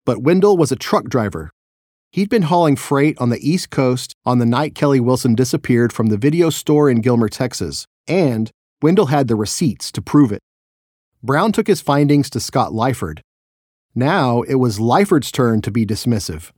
But 0.04 0.24
Wendell 0.24 0.58
was 0.58 0.72
a 0.72 0.76
truck 0.76 1.06
driver. 1.06 1.52
He'd 2.12 2.30
been 2.30 2.44
hauling 2.44 2.78
freight 2.78 3.16
on 3.20 3.30
the 3.30 3.48
East 3.48 3.70
Coast 3.70 4.16
on 4.26 4.40
the 4.40 4.46
night 4.46 4.74
Kelly 4.74 5.00
Wilson 5.00 5.36
disappeared 5.36 5.94
from 5.94 6.08
the 6.08 6.18
video 6.18 6.50
store 6.50 6.90
in 6.90 7.02
Gilmer, 7.02 7.30
Texas, 7.30 7.86
and 8.08 8.50
Wendell 8.82 9.08
had 9.08 9.28
the 9.28 9.36
receipts 9.36 9.92
to 9.92 10.02
prove 10.02 10.32
it. 10.32 10.42
Brown 11.22 11.52
took 11.52 11.68
his 11.68 11.80
findings 11.80 12.32
to 12.32 12.40
Scott 12.40 12.72
Lyford. 12.72 13.20
Now 13.94 14.42
it 14.42 14.56
was 14.56 14.80
Lyford's 14.80 15.32
turn 15.32 15.62
to 15.62 15.70
be 15.70 15.86
dismissive. 15.86 16.52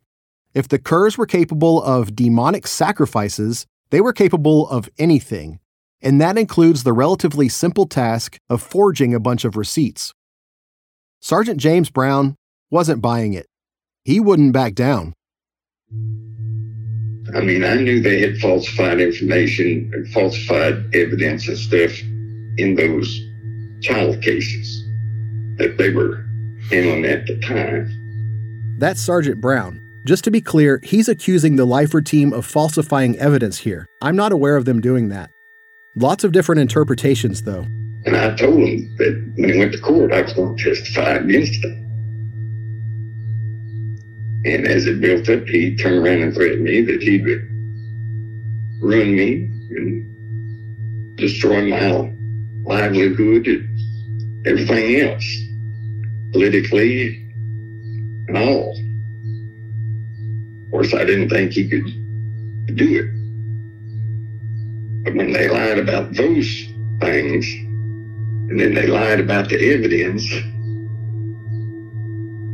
If 0.53 0.69
the 0.69 0.79
Kerrs 0.79 1.17
were 1.17 1.25
capable 1.25 1.83
of 1.83 2.15
demonic 2.15 2.67
sacrifices, 2.67 3.65
they 3.93 4.01
were 4.01 4.11
capable 4.11 4.67
of 4.69 4.89
anything, 4.97 5.59
and 6.01 6.19
that 6.19 6.35
includes 6.35 6.81
the 6.81 6.91
relatively 6.91 7.47
simple 7.47 7.85
task 7.85 8.39
of 8.49 8.59
forging 8.59 9.13
a 9.13 9.19
bunch 9.19 9.45
of 9.45 9.55
receipts. 9.55 10.11
Sergeant 11.21 11.59
James 11.59 11.91
Brown 11.91 12.35
wasn't 12.71 13.03
buying 13.03 13.33
it. 13.33 13.45
He 14.03 14.19
wouldn't 14.19 14.51
back 14.51 14.73
down. 14.73 15.13
I 17.35 17.41
mean, 17.41 17.63
I 17.63 17.75
knew 17.75 18.01
they 18.01 18.19
had 18.19 18.39
falsified 18.39 18.99
information 18.99 19.91
and 19.93 20.07
falsified 20.07 20.95
evidence 20.95 21.47
and 21.47 21.55
stuff 21.55 21.91
in 22.57 22.73
those 22.73 23.21
child 23.83 24.19
cases 24.23 24.83
that 25.59 25.75
they 25.77 25.91
were 25.91 26.25
handling 26.71 27.05
at 27.05 27.27
the 27.27 27.39
time. 27.41 27.87
That's 28.79 28.99
Sergeant 28.99 29.39
Brown. 29.39 29.82
Just 30.05 30.25
to 30.25 30.31
be 30.31 30.41
clear, 30.41 30.81
he's 30.83 31.07
accusing 31.07 31.55
the 31.55 31.65
Lyford 31.65 32.05
team 32.05 32.33
of 32.33 32.45
falsifying 32.45 33.17
evidence 33.19 33.59
here. 33.59 33.87
I'm 34.01 34.17
not 34.17 34.33
aware 34.33 34.57
of 34.57 34.65
them 34.65 34.81
doing 34.81 35.07
that. 35.09 35.31
Lots 35.95 36.25
of 36.25 36.33
different 36.33 36.59
interpretations, 36.59 37.43
though. 37.43 37.65
And 38.05 38.17
I 38.17 38.35
told 38.35 38.59
him 38.59 38.93
that 38.97 39.33
when 39.37 39.53
he 39.53 39.59
went 39.59 39.71
to 39.71 39.79
court, 39.79 40.11
I 40.11 40.23
was 40.23 40.33
going 40.33 40.57
to 40.57 40.75
testify 40.75 41.11
against 41.11 41.63
him. 41.63 41.79
And 44.45 44.67
as 44.67 44.87
it 44.87 44.99
built 44.99 45.29
up, 45.29 45.47
he 45.47 45.77
turned 45.77 46.05
around 46.05 46.21
and 46.21 46.33
threatened 46.33 46.65
me 46.65 46.81
that 46.81 47.01
he 47.01 47.21
would 47.21 47.47
ruin 48.81 49.15
me 49.15 49.49
and 49.77 51.15
destroy 51.15 51.65
my 51.65 52.11
livelihood 52.65 53.47
and 53.47 54.45
everything 54.45 54.99
else, 54.99 55.25
politically 56.33 57.25
and 58.27 58.37
all. 58.37 58.77
Course, 60.73 60.93
I 60.95 61.05
didn't 61.05 61.29
think 61.29 61.51
he 61.51 61.69
could 61.69 61.85
do 62.75 62.99
it. 62.99 63.05
But 65.03 65.13
when 65.13 65.31
they 65.31 65.47
lied 65.47 65.77
about 65.77 66.15
those 66.15 66.65
things, 66.99 67.45
and 68.49 68.59
then 68.59 68.73
they 68.73 68.87
lied 68.87 69.19
about 69.19 69.49
the 69.49 69.71
evidence, 69.71 70.27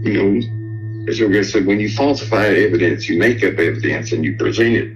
you 0.04 0.14
know, 0.14 1.10
as 1.10 1.22
I 1.22 1.42
said, 1.44 1.66
when 1.66 1.80
you 1.80 1.88
falsify 1.90 2.48
evidence, 2.48 3.08
you 3.08 3.18
make 3.18 3.42
up 3.42 3.58
evidence 3.58 4.12
and 4.12 4.26
you 4.26 4.36
present 4.36 4.76
it 4.76 4.94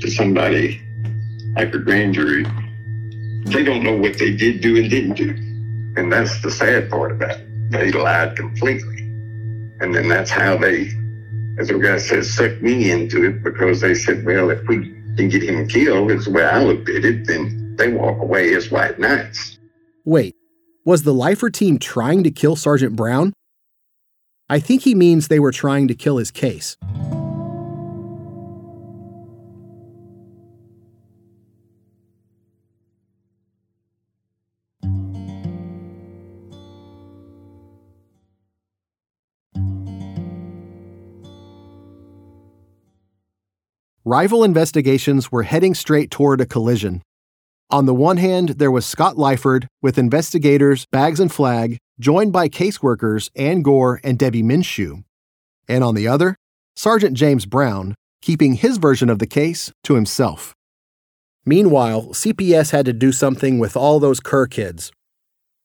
to 0.00 0.10
somebody 0.10 0.80
like 1.54 1.74
a 1.74 1.78
grand 1.78 2.14
jury, 2.14 2.46
they 3.52 3.64
don't 3.64 3.82
know 3.82 3.96
what 3.98 4.16
they 4.18 4.34
did 4.34 4.62
do 4.62 4.78
and 4.78 4.88
didn't 4.88 5.16
do. 5.16 5.28
And 6.00 6.10
that's 6.10 6.40
the 6.40 6.50
sad 6.50 6.88
part 6.88 7.12
about 7.12 7.38
it. 7.38 7.70
They 7.70 7.92
lied 7.92 8.34
completely. 8.34 9.00
And 9.80 9.94
then 9.94 10.08
that's 10.08 10.30
how 10.30 10.56
they, 10.56 10.90
as 11.58 11.68
the 11.68 11.78
guy 11.78 11.98
says, 11.98 12.32
sucked 12.32 12.62
me 12.62 12.90
into 12.90 13.24
it 13.24 13.42
because 13.42 13.80
they 13.80 13.94
said, 13.94 14.24
well, 14.24 14.50
if 14.50 14.66
we 14.66 14.90
can 15.16 15.28
get 15.28 15.42
him 15.42 15.68
killed, 15.68 16.10
is 16.10 16.24
the 16.24 16.30
way 16.30 16.44
I 16.44 16.62
looked 16.62 16.88
at 16.88 17.04
it, 17.04 17.26
then 17.26 17.76
they 17.76 17.92
walk 17.92 18.20
away 18.20 18.54
as 18.54 18.70
white 18.70 18.98
knights. 18.98 19.58
Wait, 20.04 20.34
was 20.84 21.02
the 21.02 21.14
Lyford 21.14 21.52
team 21.52 21.78
trying 21.78 22.24
to 22.24 22.30
kill 22.30 22.56
Sergeant 22.56 22.96
Brown? 22.96 23.32
I 24.48 24.58
think 24.58 24.82
he 24.82 24.94
means 24.94 25.28
they 25.28 25.40
were 25.40 25.52
trying 25.52 25.88
to 25.88 25.94
kill 25.94 26.18
his 26.18 26.30
case. 26.30 26.76
Rival 44.12 44.44
investigations 44.44 45.32
were 45.32 45.44
heading 45.44 45.74
straight 45.74 46.10
toward 46.10 46.42
a 46.42 46.44
collision. 46.44 47.00
On 47.70 47.86
the 47.86 47.94
one 47.94 48.18
hand, 48.18 48.50
there 48.58 48.70
was 48.70 48.84
Scott 48.84 49.16
Lyford 49.16 49.68
with 49.80 49.96
investigators 49.96 50.84
Baggs 50.92 51.18
and 51.18 51.32
Flagg, 51.32 51.78
joined 51.98 52.30
by 52.30 52.50
caseworkers 52.50 53.30
Ann 53.36 53.62
Gore 53.62 54.02
and 54.04 54.18
Debbie 54.18 54.42
Minshew. 54.42 55.02
And 55.66 55.82
on 55.82 55.94
the 55.94 56.08
other, 56.08 56.36
Sergeant 56.76 57.16
James 57.16 57.46
Brown, 57.46 57.94
keeping 58.20 58.52
his 58.52 58.76
version 58.76 59.08
of 59.08 59.18
the 59.18 59.26
case 59.26 59.72
to 59.84 59.94
himself. 59.94 60.52
Meanwhile, 61.46 62.08
CPS 62.08 62.70
had 62.70 62.84
to 62.84 62.92
do 62.92 63.12
something 63.12 63.58
with 63.58 63.78
all 63.78 63.98
those 63.98 64.20
Kerr 64.20 64.46
kids. 64.46 64.92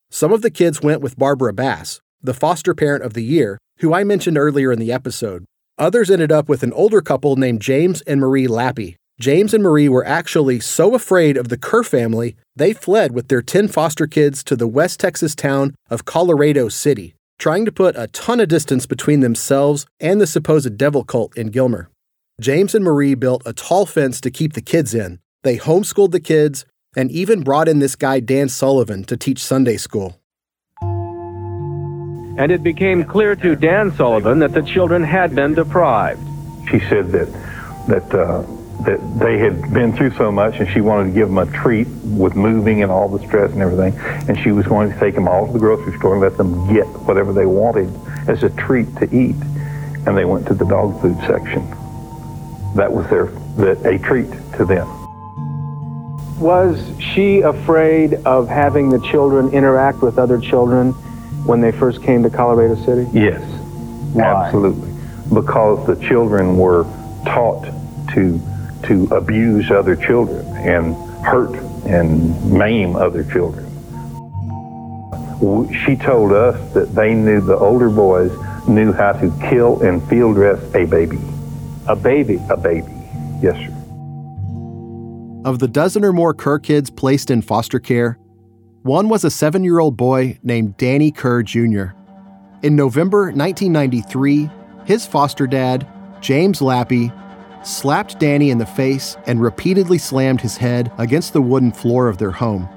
Some 0.10 0.32
of 0.32 0.42
the 0.42 0.52
kids 0.52 0.82
went 0.82 1.02
with 1.02 1.20
Barbara 1.20 1.52
Bass, 1.52 2.00
the 2.22 2.34
foster 2.34 2.74
parent 2.74 3.04
of 3.04 3.14
the 3.14 3.26
year, 3.26 3.58
who 3.80 3.94
I 3.94 4.06
mentioned 4.06 4.38
earlier 4.38 4.72
in 4.72 4.80
the 4.80 4.94
episode. 4.94 5.44
Others 5.80 6.10
ended 6.10 6.32
up 6.32 6.50
with 6.50 6.64
an 6.64 6.74
older 6.74 7.02
couple 7.02 7.36
named 7.36 7.62
James 7.62 8.02
and 8.02 8.20
Marie 8.20 8.48
Lappy. 8.48 8.96
James 9.20 9.54
and 9.54 9.64
Marie 9.64 9.88
were 9.88 10.06
actually 10.06 10.60
so 10.60 10.96
afraid 10.96 11.38
of 11.38 11.50
the 11.50 11.58
Kerr 11.58 11.84
family, 11.84 12.36
they 12.56 12.74
fled 12.74 13.12
with 13.12 13.28
their 13.28 13.44
10 13.44 13.68
foster 13.68 14.08
kids 14.08 14.44
to 14.44 14.56
the 14.56 14.68
West 14.68 15.00
Texas 15.00 15.36
town 15.36 15.76
of 15.90 16.06
Colorado 16.06 16.68
City, 16.68 17.14
trying 17.38 17.64
to 17.64 17.72
put 17.72 17.96
a 17.96 18.08
ton 18.08 18.40
of 18.40 18.48
distance 18.48 18.88
between 18.88 19.20
themselves 19.20 19.86
and 20.00 20.20
the 20.20 20.26
supposed 20.26 20.78
devil 20.78 21.04
cult 21.04 21.38
in 21.38 21.48
Gilmer. 21.48 21.90
James 22.42 22.74
and 22.74 22.84
Marie 22.84 23.16
built 23.16 23.44
a 23.46 23.54
tall 23.54 23.86
fence 23.86 24.20
to 24.22 24.32
keep 24.32 24.54
the 24.54 24.62
kids 24.62 24.96
in. 24.96 25.20
They 25.44 25.58
homeschooled 25.58 26.12
the 26.12 26.20
kids 26.20 26.66
and 26.96 27.12
even 27.12 27.44
brought 27.44 27.68
in 27.68 27.78
this 27.78 27.96
guy, 27.96 28.20
Dan 28.20 28.50
Sullivan, 28.50 29.04
to 29.04 29.16
teach 29.16 29.44
Sunday 29.44 29.78
school. 29.78 30.20
And 32.38 32.52
it 32.52 32.62
became 32.62 33.04
clear 33.04 33.36
to 33.36 33.56
Dan 33.56 33.92
Sullivan 33.96 34.40
that 34.40 34.54
the 34.54 34.62
children 34.62 35.04
had 35.04 35.34
been 35.34 35.56
deprived. 35.56 36.22
She 36.70 36.80
said 36.82 37.12
that 37.12 37.32
that 37.88 38.14
uh, 38.14 38.44
that 38.84 39.00
they 39.20 39.40
had 39.40 39.74
been 39.74 39.92
through 39.92 40.12
so 40.12 40.32
much, 40.32 40.60
and 40.60 40.70
she 40.70 40.82
wanted 40.82 41.10
to 41.10 41.16
give 41.16 41.30
them 41.30 41.40
a 41.40 41.48
treat 41.48 41.88
with 41.88 42.36
moving 42.36 42.84
and 42.84 42.92
all 42.92 43.10
the 43.10 43.26
stress 43.26 43.52
and 43.52 43.62
everything. 43.62 43.98
And 44.30 44.38
she 44.40 44.52
was 44.52 44.68
going 44.68 44.92
to 44.92 45.00
take 45.00 45.16
them 45.16 45.28
all 45.28 45.48
to 45.48 45.54
the 45.54 45.60
grocery 45.60 45.98
store 45.98 46.14
and 46.14 46.22
let 46.22 46.38
them 46.38 46.72
get 46.72 46.86
whatever 46.86 47.34
they 47.34 47.48
wanted 47.48 47.90
as 48.30 48.44
a 48.44 48.50
treat 48.52 48.96
to 48.98 49.06
eat. 49.06 49.36
And 50.06 50.16
they 50.16 50.26
went 50.26 50.46
to 50.48 50.54
the 50.54 50.66
dog 50.66 51.02
food 51.02 51.18
section. 51.22 51.68
That 52.76 52.92
was 52.92 53.10
their 53.10 53.26
that 53.58 53.84
a 53.84 53.98
treat 53.98 54.30
to 54.58 54.66
them. 54.66 54.88
Was 56.40 56.92
she 57.00 57.40
afraid 57.40 58.14
of 58.26 58.48
having 58.48 58.90
the 58.90 59.00
children 59.00 59.50
interact 59.50 60.04
with 60.04 60.20
other 60.20 60.40
children 60.40 60.94
when 61.46 61.62
they 61.62 61.72
first 61.72 62.02
came 62.04 62.24
to 62.24 62.30
Colorado 62.30 62.76
City? 62.84 63.08
Yes, 63.14 63.42
Why? 64.14 64.24
absolutely. 64.24 64.92
Because 65.34 65.86
the 65.88 65.96
children 66.08 66.58
were 66.58 66.84
taught 67.26 67.64
to 68.14 68.42
to 68.84 69.06
abuse 69.12 69.72
other 69.72 69.96
children 69.96 70.46
and 70.58 70.96
hurt 71.26 71.56
and 71.86 72.52
maim 72.52 72.96
other 72.96 73.24
children. 73.24 73.66
She 75.86 75.96
told 75.96 76.32
us 76.32 76.74
that 76.74 76.96
they 76.96 77.14
knew 77.14 77.42
the 77.42 77.58
older 77.58 77.90
boys 77.90 78.32
knew 78.68 78.92
how 78.92 79.14
to 79.14 79.32
kill 79.50 79.82
and 79.82 80.08
field 80.10 80.36
dress 80.36 80.62
a 80.74 80.86
baby. 80.86 81.20
A 81.88 81.96
baby? 81.96 82.40
A 82.50 82.58
baby, 82.58 82.92
yes, 83.42 83.56
sir. 83.56 83.74
Of 85.46 85.60
the 85.60 85.68
dozen 85.68 86.04
or 86.04 86.12
more 86.12 86.34
Kerr 86.34 86.60
kids 86.60 86.90
placed 86.90 87.32
in 87.32 87.42
foster 87.42 87.80
care, 87.80 88.18
one 88.88 89.10
was 89.10 89.26
a 89.26 89.30
seven 89.30 89.66
year 89.66 89.80
old 89.80 89.98
boy 89.98 90.40
named 90.44 90.78
Danny 90.78 91.12
Kerr 91.12 91.44
Jr. 91.44 91.88
In 92.64 92.78
November 92.78 93.26
1993, 93.26 94.50
his 94.86 95.06
foster 95.06 95.46
dad, 95.46 95.86
James 96.22 96.62
Lappy, 96.62 97.12
slapped 97.64 98.18
Danny 98.18 98.50
in 98.50 98.58
the 98.58 98.66
face 98.66 99.18
and 99.28 99.42
repeatedly 99.42 99.98
slammed 99.98 100.40
his 100.40 100.56
head 100.56 100.90
against 100.98 101.34
the 101.34 101.42
wooden 101.42 101.74
floor 101.74 102.08
of 102.08 102.18
their 102.18 102.32
home. 102.32 102.70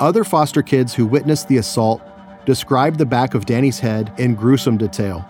Other 0.00 0.24
foster 0.24 0.60
kids 0.60 0.92
who 0.92 1.06
witnessed 1.06 1.46
the 1.46 1.58
assault 1.58 2.02
described 2.44 2.98
the 2.98 3.06
back 3.06 3.34
of 3.34 3.46
Danny's 3.46 3.78
head 3.78 4.12
in 4.18 4.34
gruesome 4.34 4.76
detail. 4.76 5.24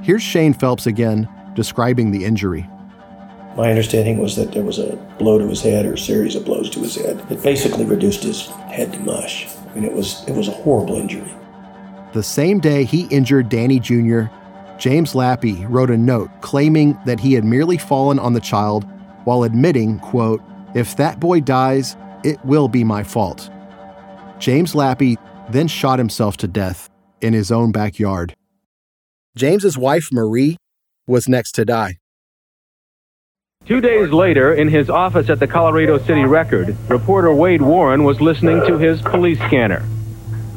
Here's 0.00 0.22
Shane 0.22 0.54
Phelps 0.54 0.86
again 0.86 1.28
describing 1.54 2.10
the 2.10 2.24
injury. 2.24 2.66
My 3.56 3.70
understanding 3.70 4.18
was 4.18 4.36
that 4.36 4.52
there 4.52 4.62
was 4.62 4.78
a 4.78 4.96
blow 5.18 5.38
to 5.38 5.48
his 5.48 5.62
head 5.62 5.86
or 5.86 5.94
a 5.94 5.98
series 5.98 6.34
of 6.36 6.44
blows 6.44 6.68
to 6.70 6.80
his 6.80 6.96
head 6.96 7.18
that 7.28 7.42
basically 7.42 7.86
reduced 7.86 8.22
his 8.22 8.46
head 8.46 8.92
to 8.92 9.00
mush. 9.00 9.46
I 9.70 9.74
mean, 9.74 9.84
it 9.84 9.94
was 9.94 10.22
it 10.28 10.34
was 10.34 10.48
a 10.48 10.52
horrible 10.52 10.96
injury. 10.96 11.32
The 12.12 12.22
same 12.22 12.60
day 12.60 12.84
he 12.84 13.06
injured 13.06 13.48
Danny 13.48 13.80
Jr., 13.80 14.24
James 14.78 15.14
Lappy 15.14 15.64
wrote 15.70 15.90
a 15.90 15.96
note 15.96 16.30
claiming 16.42 16.98
that 17.06 17.18
he 17.18 17.32
had 17.32 17.44
merely 17.44 17.78
fallen 17.78 18.18
on 18.18 18.34
the 18.34 18.40
child 18.40 18.84
while 19.24 19.42
admitting, 19.42 19.98
quote, 20.00 20.42
if 20.74 20.96
that 20.96 21.18
boy 21.18 21.40
dies, 21.40 21.96
it 22.24 22.42
will 22.44 22.68
be 22.68 22.84
my 22.84 23.02
fault. 23.02 23.50
James 24.38 24.74
Lappy 24.74 25.16
then 25.48 25.66
shot 25.66 25.98
himself 25.98 26.36
to 26.38 26.46
death 26.46 26.90
in 27.22 27.32
his 27.32 27.50
own 27.50 27.72
backyard. 27.72 28.36
James's 29.34 29.78
wife 29.78 30.10
Marie 30.12 30.58
was 31.06 31.26
next 31.26 31.52
to 31.52 31.64
die. 31.64 31.98
Two 33.66 33.80
days 33.80 34.10
later, 34.10 34.54
in 34.54 34.68
his 34.68 34.88
office 34.88 35.28
at 35.28 35.40
the 35.40 35.46
Colorado 35.48 35.98
City 35.98 36.24
Record, 36.24 36.76
reporter 36.88 37.34
Wade 37.34 37.60
Warren 37.62 38.04
was 38.04 38.20
listening 38.20 38.60
to 38.66 38.78
his 38.78 39.02
police 39.02 39.38
scanner. 39.38 39.84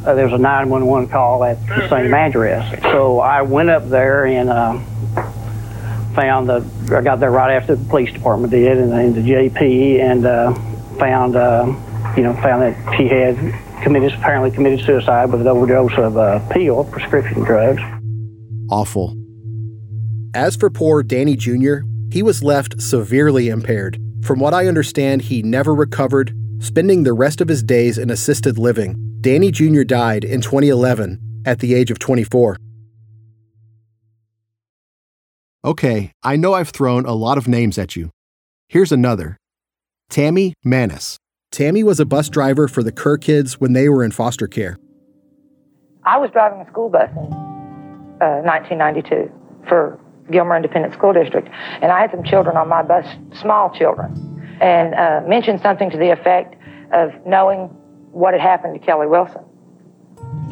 uh, 0.05 0.13
there 0.13 0.25
was 0.25 0.33
a 0.33 0.37
911 0.37 1.09
call 1.09 1.43
at 1.43 1.65
the 1.65 1.89
same 1.89 2.13
address. 2.13 2.81
So 2.83 3.19
I 3.19 3.41
went 3.41 3.69
up 3.71 3.89
there 3.89 4.25
and 4.27 4.49
uh, 4.49 4.73
found 6.13 6.49
the, 6.49 6.63
I 6.95 7.01
got 7.01 7.19
there 7.19 7.31
right 7.31 7.55
after 7.55 7.75
the 7.75 7.89
police 7.89 8.13
department 8.13 8.51
did 8.51 8.77
and, 8.77 8.93
and 8.93 9.15
the 9.15 9.21
JP 9.21 9.99
and 9.99 10.25
uh, 10.25 10.53
found, 10.99 11.35
uh, 11.35 11.65
you 12.15 12.21
know, 12.21 12.33
found 12.35 12.61
that 12.61 12.95
she 12.95 13.07
had 13.07 13.35
committed, 13.81 14.13
apparently 14.13 14.51
committed 14.51 14.85
suicide 14.85 15.31
with 15.31 15.41
an 15.41 15.47
overdose 15.47 15.97
of 15.97 16.15
uh, 16.15 16.39
pill, 16.49 16.83
prescription 16.83 17.43
drugs. 17.43 17.81
Awful. 18.69 19.15
As 20.35 20.55
for 20.55 20.69
poor 20.69 21.01
Danny 21.01 21.35
Jr., 21.35 21.79
he 22.11 22.23
was 22.23 22.43
left 22.43 22.81
severely 22.81 23.49
impaired. 23.49 24.01
From 24.21 24.39
what 24.39 24.53
I 24.53 24.67
understand, 24.67 25.21
he 25.21 25.41
never 25.41 25.73
recovered, 25.73 26.33
spending 26.59 27.03
the 27.03 27.13
rest 27.13 27.41
of 27.41 27.47
his 27.47 27.63
days 27.63 27.97
in 27.97 28.09
assisted 28.09 28.57
living. 28.57 28.95
Danny 29.21 29.51
Jr. 29.51 29.83
died 29.83 30.23
in 30.23 30.41
2011 30.41 31.43
at 31.45 31.59
the 31.59 31.73
age 31.73 31.91
of 31.91 31.99
24. 31.99 32.57
Okay, 35.63 36.11
I 36.23 36.35
know 36.35 36.53
I've 36.53 36.69
thrown 36.69 37.05
a 37.05 37.13
lot 37.13 37.37
of 37.37 37.47
names 37.47 37.77
at 37.77 37.95
you. 37.95 38.11
Here's 38.69 38.91
another 38.91 39.37
Tammy 40.09 40.53
Manis. 40.63 41.17
Tammy 41.51 41.83
was 41.83 41.99
a 41.99 42.05
bus 42.05 42.29
driver 42.29 42.67
for 42.67 42.83
the 42.83 42.91
Kerr 42.91 43.17
kids 43.17 43.59
when 43.59 43.73
they 43.73 43.89
were 43.89 44.03
in 44.03 44.11
foster 44.11 44.47
care. 44.47 44.77
I 46.05 46.17
was 46.17 46.31
driving 46.31 46.61
a 46.61 46.67
school 46.69 46.89
bus 46.89 47.09
in 47.11 47.33
uh, 48.21 48.41
1992 48.43 49.31
for 49.67 49.99
Gilmer 50.31 50.55
Independent 50.55 50.93
School 50.93 51.13
District, 51.13 51.47
and 51.81 51.91
I 51.91 52.01
had 52.01 52.11
some 52.11 52.23
children 52.23 52.57
on 52.57 52.67
my 52.67 52.81
bus, 52.81 53.05
small 53.33 53.69
children, 53.71 54.57
and 54.61 54.93
uh, 54.93 55.21
mentioned 55.27 55.61
something 55.61 55.89
to 55.89 55.97
the 55.97 56.11
effect 56.11 56.55
of 56.91 57.11
knowing 57.25 57.67
what 58.11 58.33
had 58.33 58.41
happened 58.41 58.79
to 58.79 58.85
Kelly 58.85 59.07
Wilson. 59.07 59.43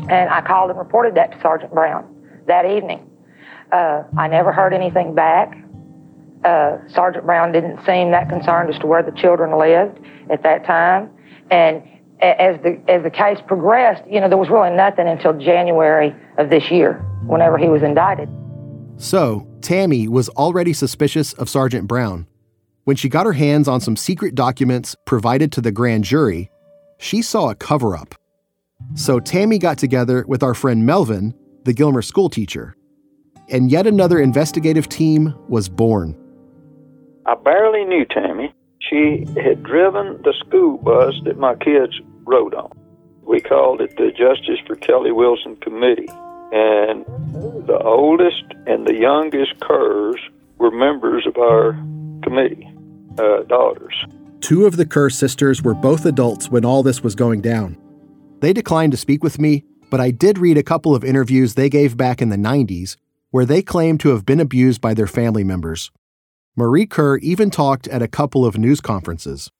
And 0.09 0.29
I 0.29 0.41
called 0.41 0.69
and 0.69 0.79
reported 0.79 1.15
that 1.15 1.33
to 1.33 1.41
Sergeant 1.41 1.73
Brown 1.73 2.13
that 2.47 2.65
evening. 2.65 3.09
Uh, 3.71 4.03
I 4.17 4.27
never 4.27 4.53
heard 4.53 4.73
anything 4.73 5.13
back. 5.13 5.57
Uh, 6.43 6.77
Sergeant 6.87 7.25
Brown 7.25 7.51
didn't 7.51 7.83
seem 7.85 8.11
that 8.11 8.29
concerned 8.29 8.73
as 8.73 8.79
to 8.79 8.87
where 8.87 9.03
the 9.03 9.11
children 9.11 9.57
lived 9.57 9.99
at 10.29 10.43
that 10.43 10.65
time. 10.65 11.09
And 11.49 11.83
as 12.19 12.59
the 12.61 12.81
as 12.87 13.03
the 13.03 13.09
case 13.09 13.39
progressed, 13.45 14.03
you 14.09 14.19
know, 14.19 14.27
there 14.27 14.37
was 14.37 14.49
really 14.49 14.75
nothing 14.75 15.07
until 15.07 15.33
January 15.33 16.15
of 16.37 16.49
this 16.49 16.71
year, 16.71 16.93
whenever 17.25 17.57
he 17.57 17.67
was 17.67 17.83
indicted. 17.83 18.29
So, 18.97 19.46
Tammy 19.61 20.07
was 20.07 20.29
already 20.29 20.73
suspicious 20.73 21.33
of 21.33 21.49
Sergeant 21.49 21.87
Brown. 21.87 22.27
When 22.83 22.95
she 22.95 23.09
got 23.09 23.25
her 23.25 23.33
hands 23.33 23.67
on 23.67 23.81
some 23.81 23.97
secret 23.97 24.35
documents 24.35 24.95
provided 25.05 25.51
to 25.53 25.61
the 25.61 25.71
grand 25.71 26.03
jury, 26.03 26.49
she 26.99 27.21
saw 27.21 27.49
a 27.49 27.55
cover 27.55 27.95
up. 27.95 28.15
So, 28.95 29.19
Tammy 29.19 29.57
got 29.57 29.77
together 29.77 30.23
with 30.27 30.43
our 30.43 30.53
friend 30.53 30.85
Melvin, 30.85 31.33
the 31.63 31.73
Gilmer 31.73 32.01
school 32.01 32.29
teacher. 32.29 32.75
And 33.49 33.71
yet 33.71 33.87
another 33.87 34.19
investigative 34.19 34.87
team 34.87 35.33
was 35.49 35.67
born. 35.67 36.15
I 37.25 37.35
barely 37.35 37.83
knew 37.85 38.05
Tammy. 38.05 38.53
She 38.79 39.25
had 39.41 39.63
driven 39.63 40.21
the 40.23 40.33
school 40.45 40.77
bus 40.77 41.15
that 41.25 41.37
my 41.37 41.55
kids 41.55 41.99
rode 42.25 42.53
on. 42.53 42.71
We 43.23 43.41
called 43.41 43.81
it 43.81 43.97
the 43.97 44.11
Justice 44.11 44.59
for 44.65 44.75
Kelly 44.75 45.11
Wilson 45.11 45.57
Committee. 45.57 46.07
And 46.51 47.05
the 47.67 47.79
oldest 47.83 48.43
and 48.65 48.87
the 48.87 48.95
youngest 48.95 49.59
Kerrs 49.59 50.19
were 50.57 50.71
members 50.71 51.25
of 51.27 51.37
our 51.37 51.73
committee, 52.23 52.67
uh, 53.19 53.43
daughters. 53.43 53.93
Two 54.39 54.65
of 54.65 54.77
the 54.77 54.85
Kerr 54.85 55.09
sisters 55.09 55.61
were 55.61 55.73
both 55.73 56.05
adults 56.05 56.49
when 56.49 56.63
all 56.63 56.83
this 56.83 57.03
was 57.03 57.15
going 57.15 57.41
down. 57.41 57.77
They 58.39 58.53
declined 58.53 58.91
to 58.91 58.97
speak 58.97 59.23
with 59.23 59.39
me, 59.39 59.65
but 59.89 59.99
I 59.99 60.11
did 60.11 60.37
read 60.37 60.57
a 60.57 60.63
couple 60.63 60.93
of 60.95 61.03
interviews 61.03 61.53
they 61.53 61.69
gave 61.69 61.97
back 61.97 62.21
in 62.21 62.29
the 62.29 62.37
90s 62.37 62.97
where 63.31 63.45
they 63.45 63.61
claimed 63.61 63.99
to 63.99 64.09
have 64.09 64.25
been 64.25 64.39
abused 64.39 64.81
by 64.81 64.93
their 64.93 65.07
family 65.07 65.43
members. 65.43 65.91
Marie 66.55 66.85
Kerr 66.85 67.17
even 67.17 67.49
talked 67.49 67.87
at 67.87 68.01
a 68.01 68.07
couple 68.07 68.45
of 68.45 68.57
news 68.57 68.81
conferences. 68.81 69.51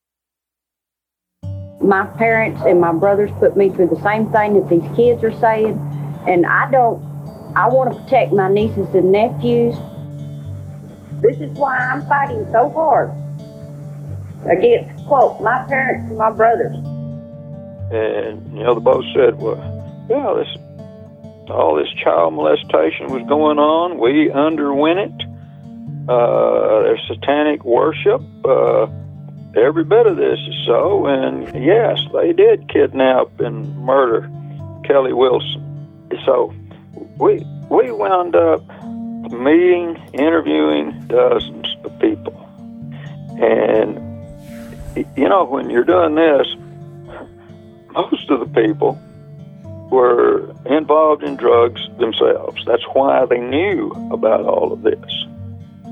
My 1.82 2.06
parents 2.18 2.62
and 2.66 2.82
my 2.82 2.92
brothers 2.92 3.30
put 3.40 3.56
me 3.56 3.70
through 3.70 3.90
the 3.90 4.02
same 4.02 4.32
thing 4.32 4.56
that 4.56 4.70
these 4.70 4.96
kids 4.96 5.24
are 5.24 5.38
saying, 5.40 5.78
and 6.28 6.46
I 6.46 6.70
don't, 6.70 7.02
I 7.56 7.68
want 7.70 7.94
to 7.94 8.04
protect 8.04 8.34
my 8.34 8.50
nieces 8.50 8.94
and 8.94 9.12
nephews. 9.12 9.76
This 11.22 11.38
is 11.40 11.50
why 11.58 11.78
I'm 11.78 12.06
fighting 12.08 12.46
so 12.52 12.70
hard 12.70 13.12
against, 14.46 15.06
quote, 15.08 15.42
my 15.42 15.66
parents 15.68 16.10
and 16.10 16.18
my 16.18 16.32
brothers. 16.32 16.76
And, 17.92 18.56
you 18.56 18.64
know, 18.64 18.76
the 18.76 18.82
both 18.82 19.06
said, 19.16 19.40
well, 19.40 19.58
yeah, 20.10 20.34
this, 20.36 21.50
all 21.50 21.76
this 21.76 21.90
child 22.04 22.34
molestation 22.34 23.08
was 23.08 23.24
going 23.28 23.58
on. 23.58 23.98
We 23.98 24.30
underwent 24.32 25.00
it. 25.00 25.28
Uh, 26.10 26.84
there's 26.84 27.02
satanic 27.08 27.64
worship. 27.66 28.22
Uh, 28.46 28.88
every 29.56 29.84
bit 29.84 30.06
of 30.06 30.18
this 30.18 30.40
is 30.48 30.66
so. 30.66 31.08
And 31.08 31.64
yes, 31.64 32.00
they 32.14 32.34
did 32.34 32.70
kidnap 32.70 33.40
and 33.40 33.78
murder 33.78 34.30
Kelly 34.86 35.14
Wilson. 35.14 35.67
So 36.26 36.54
we 37.18 37.46
we 37.70 37.92
wound 37.92 38.36
up 38.36 38.64
meeting, 39.32 39.96
interviewing 40.14 41.08
dozens 41.08 41.68
of 41.84 42.00
people. 42.00 42.34
And 43.40 43.98
you 45.16 45.30
know, 45.30 45.44
when 45.44 45.70
you're 45.70 45.84
doing 45.84 46.16
this, 46.16 46.48
most 47.92 48.30
of 48.30 48.40
the 48.40 48.62
people 48.62 49.00
were 49.92 50.54
involved 50.66 51.24
in 51.24 51.36
drugs 51.36 51.82
themselves. 51.98 52.64
That's 52.66 52.84
why 52.94 53.26
they 53.26 53.40
knew 53.40 53.92
about 54.12 54.46
all 54.46 54.74
of 54.74 54.82
this. 54.82 55.26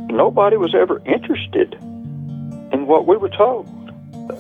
Nobody 0.10 0.58
was 0.58 0.76
ever 0.76 1.02
interested 1.06 1.74
in 2.72 2.88
what 2.88 3.08
we 3.08 3.18
were 3.18 3.30
told. 3.30 3.68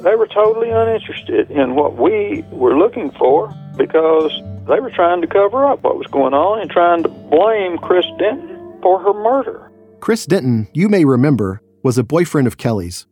They 0.03 0.15
were 0.15 0.27
totally 0.27 0.69
uninterested 0.69 1.51
in 1.51 1.75
what 1.75 1.95
we 1.95 2.43
were 2.51 2.77
looking 2.77 3.11
for 3.11 3.53
because 3.77 4.31
they 4.67 4.79
were 4.79 4.91
trying 4.91 5.21
to 5.21 5.27
cover 5.27 5.65
up 5.65 5.83
what 5.83 5.97
was 5.97 6.07
going 6.07 6.33
on 6.33 6.59
and 6.59 6.69
trying 6.69 7.03
to 7.03 7.09
blame 7.09 7.77
Chris 7.77 8.05
Denton 8.17 8.79
for 8.81 8.99
her 8.99 9.13
murder. 9.13 9.71
Chris 9.99 10.25
Denton, 10.25 10.67
you 10.73 10.89
may 10.89 11.05
remember, 11.05 11.61
was 11.83 11.97
a 11.97 12.03
boyfriend 12.03 12.47
of 12.47 12.57
Kelly's. 12.57 13.07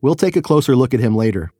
We'll 0.00 0.14
take 0.14 0.36
a 0.36 0.42
closer 0.42 0.76
look 0.76 0.94
at 0.94 1.00
him 1.00 1.16
later. 1.16 1.52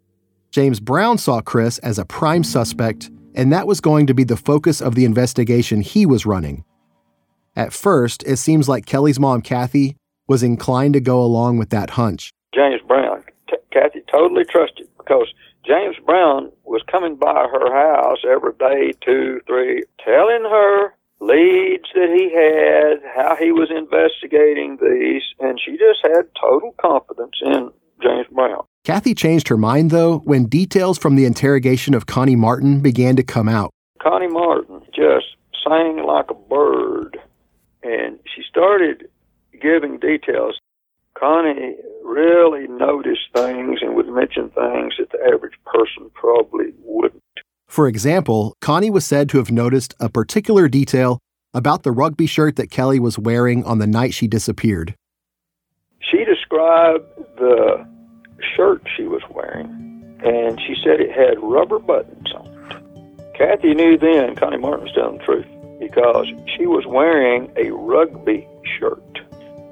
James 0.51 0.81
Brown 0.81 1.19
saw 1.19 1.41
Chris 1.41 1.79
as 1.79 1.99
a 1.99 2.05
prime 2.05 2.45
suspect, 2.45 3.11
and 3.35 3.53
that 3.53 3.67
was 3.67 3.81
going 3.81 4.07
to 4.07 4.15
be 4.15 4.25
the 4.25 4.37
focus 4.37 4.81
of 4.81 4.95
the 4.95 5.05
investigation 5.05 5.81
he 5.81 6.07
was 6.07 6.27
running. 6.27 6.65
At 7.55 7.73
first, 7.73 8.23
it 8.25 8.37
seems 8.37 8.69
like 8.69 8.87
Kelly's 8.87 9.21
mom, 9.21 9.43
Kathy, 9.43 9.97
was 10.29 10.43
inclined 10.43 10.95
to 10.95 11.01
go 11.01 11.23
along 11.23 11.59
with 11.59 11.71
that 11.71 11.91
hunch. 11.91 12.33
James 12.55 12.81
Brown, 12.87 13.23
T- 13.49 13.57
Kathy 13.73 14.03
totally 14.11 14.45
trusted 14.45 14.89
because 14.99 15.33
James 15.67 15.97
Brown 16.05 16.53
was 16.65 16.83
coming 16.91 17.17
by 17.17 17.47
her 17.51 17.73
house 17.75 18.19
every 18.25 18.53
day, 18.59 18.93
two, 19.05 19.41
three, 19.47 19.83
telling 20.05 20.45
her 20.45 20.95
leads 21.21 21.89
that 21.95 22.13
he 22.15 22.31
had, 22.31 23.03
how 23.17 23.35
he 23.37 23.51
was 23.51 23.71
investigating 23.71 24.79
these, 24.81 25.23
and 25.41 25.59
she 25.59 25.73
just 25.73 26.01
had 26.03 26.29
total 26.41 26.75
confidence 26.81 27.37
in 27.43 27.71
James 28.03 28.27
Brown. 28.31 28.65
Kathy 28.85 29.15
changed 29.15 29.49
her 29.49 29.57
mind, 29.57 29.91
though, 29.91 30.19
when 30.19 30.45
details 30.45 30.99
from 30.99 31.17
the 31.17 31.25
interrogation 31.25 31.95
of 31.95 32.07
Connie 32.07 32.37
Martin 32.37 32.81
began 32.81 33.17
to 33.17 33.25
come 33.25 33.49
out. 33.49 33.71
Connie 34.01 34.29
Martin 34.29 34.83
just 34.95 35.27
sang 35.67 36.05
like 36.07 36.31
a 36.31 36.35
bird, 36.35 37.19
and 37.83 38.21
she 38.33 38.43
started 38.49 39.09
giving 39.61 39.99
details. 39.99 40.59
Connie 41.19 41.77
really 42.05 42.69
noticed 42.69 43.29
things 43.35 43.81
and 43.83 43.95
would 43.95 44.09
mention 44.09 44.51
things 44.51 44.95
that 44.99 45.11
the 45.11 45.19
average 45.33 45.59
person 45.65 46.11
probably 46.15 46.73
wouldn't. 46.83 47.23
For 47.69 47.89
example, 47.89 48.57
Connie 48.61 48.91
was 48.91 49.05
said 49.05 49.29
to 49.31 49.39
have 49.39 49.51
noticed 49.51 49.95
a 49.99 50.09
particular 50.09 50.69
detail 50.69 51.19
about 51.53 51.83
the 51.83 51.91
rugby 51.91 52.27
shirt 52.27 52.57
that 52.57 52.71
Kelly 52.71 53.01
was 53.01 53.19
wearing 53.19 53.65
on 53.65 53.79
the 53.79 53.87
night 53.87 54.15
she 54.15 54.29
disappeared. 54.29 54.95
She 56.01 56.25
described 56.25 57.05
the 57.39 57.87
shirt 58.55 58.83
she 58.97 59.05
was 59.05 59.23
wearing, 59.31 60.21
and 60.25 60.61
she 60.61 60.77
said 60.85 61.01
it 61.01 61.11
had 61.11 61.41
rubber 61.43 61.79
buttons 61.79 62.31
on 62.35 62.47
it. 62.47 63.37
Kathy 63.37 63.75
knew 63.75 63.99
then 63.99 64.37
Connie 64.37 64.59
Martin 64.59 64.85
was 64.85 64.93
telling 64.95 65.19
the 65.19 65.25
truth 65.25 65.47
because 65.81 66.27
she 66.57 66.67
was 66.67 66.85
wearing 66.87 67.51
a 67.57 67.71
rugby 67.71 68.47
shirt, 68.79 69.19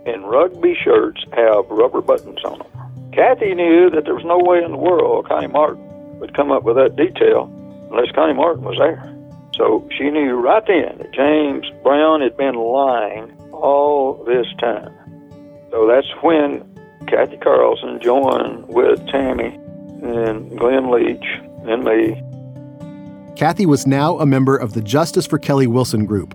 and 0.07 0.29
rugby 0.29 0.75
shirts 0.83 1.25
have 1.33 1.67
rubber 1.69 2.01
buttons 2.01 2.45
on 2.45 2.59
them. 2.59 3.11
Kathy 3.13 3.55
knew 3.55 3.91
that 3.91 4.05
there 4.05 4.15
was 4.15 4.25
no 4.25 4.39
way 4.39 4.63
in 4.63 4.73
the 4.73 4.77
world 4.77 5.29
Connie 5.29 5.47
Martin 5.47 6.19
would 6.19 6.35
come 6.35 6.51
up 6.51 6.65
with 6.65 6.77
that 6.77 6.97
detail 6.97 7.51
unless 7.91 8.11
Connie 8.13 8.35
Martin 8.35 8.65
was 8.65 8.77
there. 8.79 9.11
So 9.57 9.89
she 9.97 10.11
knew 10.11 10.35
right 10.35 10.67
then 10.67 10.99
that 10.99 11.13
James 11.13 11.67
Brown 11.83 12.21
had 12.21 12.37
been 12.37 12.57
lying 12.57 13.33
all 13.53 14.25
this 14.25 14.47
time. 14.59 14.93
So 15.71 15.87
that's 15.87 16.11
when 16.23 16.69
Kathy 17.07 17.37
Carlson 17.37 18.01
joined 18.01 18.67
with 18.69 19.07
Tammy 19.09 19.59
and 20.03 20.59
Glenn 20.59 20.91
Leach 20.91 21.25
and 21.67 21.85
me. 21.85 22.21
Kathy 23.37 23.67
was 23.67 23.87
now 23.87 24.19
a 24.19 24.27
member 24.27 24.57
of 24.57 24.75
the 24.75 24.83
Justice 24.83 25.27
for 25.27 25.39
Kelly 25.39 25.67
Wilson 25.67 26.05
group. 26.05 26.35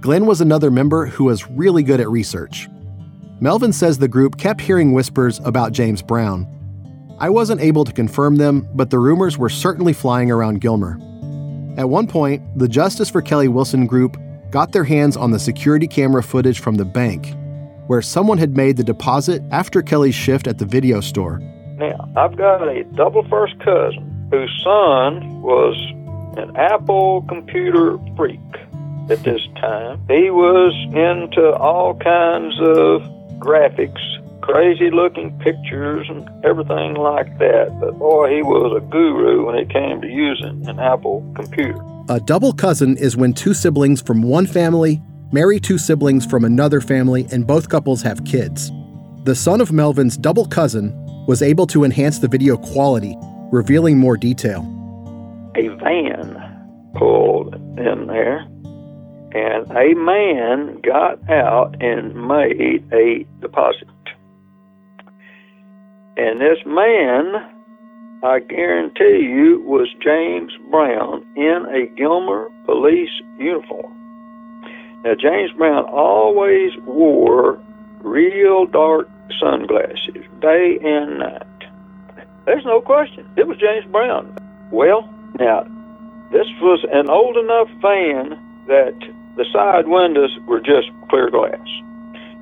Glenn 0.00 0.26
was 0.26 0.40
another 0.40 0.70
member 0.70 1.06
who 1.06 1.24
was 1.24 1.48
really 1.50 1.82
good 1.82 2.00
at 2.00 2.08
research. 2.08 2.68
Melvin 3.40 3.72
says 3.72 3.98
the 3.98 4.08
group 4.08 4.36
kept 4.36 4.60
hearing 4.60 4.92
whispers 4.92 5.40
about 5.44 5.72
James 5.72 6.02
Brown. 6.02 6.46
I 7.20 7.30
wasn't 7.30 7.60
able 7.60 7.84
to 7.84 7.92
confirm 7.92 8.36
them, 8.36 8.68
but 8.74 8.90
the 8.90 8.98
rumors 8.98 9.38
were 9.38 9.48
certainly 9.48 9.92
flying 9.92 10.30
around 10.30 10.60
Gilmer. 10.60 10.98
At 11.76 11.88
one 11.88 12.08
point, 12.08 12.42
the 12.58 12.66
Justice 12.66 13.10
for 13.10 13.22
Kelly 13.22 13.46
Wilson 13.46 13.86
group 13.86 14.16
got 14.50 14.72
their 14.72 14.84
hands 14.84 15.16
on 15.16 15.30
the 15.30 15.38
security 15.38 15.86
camera 15.86 16.22
footage 16.22 16.58
from 16.58 16.74
the 16.74 16.84
bank, 16.84 17.34
where 17.86 18.02
someone 18.02 18.38
had 18.38 18.56
made 18.56 18.76
the 18.76 18.84
deposit 18.84 19.42
after 19.52 19.82
Kelly's 19.82 20.14
shift 20.14 20.48
at 20.48 20.58
the 20.58 20.64
video 20.64 21.00
store. 21.00 21.38
Now, 21.76 22.10
I've 22.16 22.36
got 22.36 22.66
a 22.66 22.82
double 22.96 23.22
first 23.28 23.56
cousin 23.60 24.28
whose 24.32 24.50
son 24.64 25.42
was 25.42 25.76
an 26.36 26.56
Apple 26.56 27.22
computer 27.28 27.98
freak 28.16 28.40
at 29.10 29.22
this 29.22 29.42
time. 29.60 30.00
He 30.08 30.30
was 30.30 30.74
into 30.92 31.52
all 31.54 31.94
kinds 31.94 32.54
of 32.60 33.17
graphics, 33.38 34.00
crazy 34.40 34.90
looking 34.90 35.38
pictures, 35.38 36.06
and 36.08 36.28
everything 36.44 36.94
like 36.94 37.38
that. 37.38 37.76
But 37.80 37.98
boy, 37.98 38.34
he 38.34 38.42
was 38.42 38.76
a 38.76 38.86
guru 38.86 39.46
when 39.46 39.56
it 39.56 39.70
came 39.70 40.00
to 40.00 40.08
using 40.08 40.68
an 40.68 40.78
Apple 40.78 41.30
computer. 41.34 41.78
A 42.08 42.20
double 42.20 42.52
cousin 42.52 42.96
is 42.96 43.16
when 43.16 43.34
two 43.34 43.54
siblings 43.54 44.00
from 44.00 44.22
one 44.22 44.46
family 44.46 45.00
marry 45.30 45.60
two 45.60 45.76
siblings 45.76 46.24
from 46.24 46.44
another 46.44 46.80
family 46.80 47.26
and 47.30 47.46
both 47.46 47.68
couples 47.68 48.02
have 48.02 48.24
kids. 48.24 48.72
The 49.24 49.34
son 49.34 49.60
of 49.60 49.72
Melvin's 49.72 50.16
double 50.16 50.46
cousin 50.46 50.94
was 51.26 51.42
able 51.42 51.66
to 51.66 51.84
enhance 51.84 52.18
the 52.18 52.28
video 52.28 52.56
quality, 52.56 53.14
revealing 53.52 53.98
more 53.98 54.16
detail. 54.16 54.60
A 55.54 55.68
van 55.68 56.92
pulled 56.96 57.54
in 57.78 58.06
there, 58.06 58.46
and 59.34 59.70
a 59.70 59.94
man 59.94 60.80
got 60.80 61.28
out 61.28 61.76
and 61.80 62.14
made 62.14 62.84
a 62.92 63.24
deposit. 63.40 63.88
And 66.16 66.40
this 66.40 66.58
man, 66.66 67.34
I 68.24 68.40
guarantee 68.40 69.28
you, 69.28 69.62
was 69.64 69.88
James 70.02 70.52
Brown 70.70 71.24
in 71.36 71.66
a 71.70 71.86
Gilmer 71.96 72.50
police 72.64 73.10
uniform. 73.38 73.94
Now, 75.04 75.14
James 75.14 75.52
Brown 75.52 75.84
always 75.84 76.72
wore 76.84 77.60
real 78.00 78.66
dark 78.66 79.08
sunglasses, 79.38 80.24
day 80.40 80.78
and 80.82 81.20
night. 81.20 81.42
There's 82.46 82.64
no 82.64 82.80
question. 82.80 83.28
It 83.36 83.46
was 83.46 83.58
James 83.58 83.84
Brown. 83.92 84.34
Well, 84.72 85.08
now, 85.38 85.62
this 86.32 86.46
was 86.60 86.84
an 86.92 87.08
old 87.08 87.36
enough 87.36 87.68
van 87.80 88.38
that 88.66 88.98
the 89.38 89.46
side 89.52 89.86
windows 89.86 90.36
were 90.46 90.60
just 90.60 90.90
clear 91.08 91.30
glass. 91.30 91.66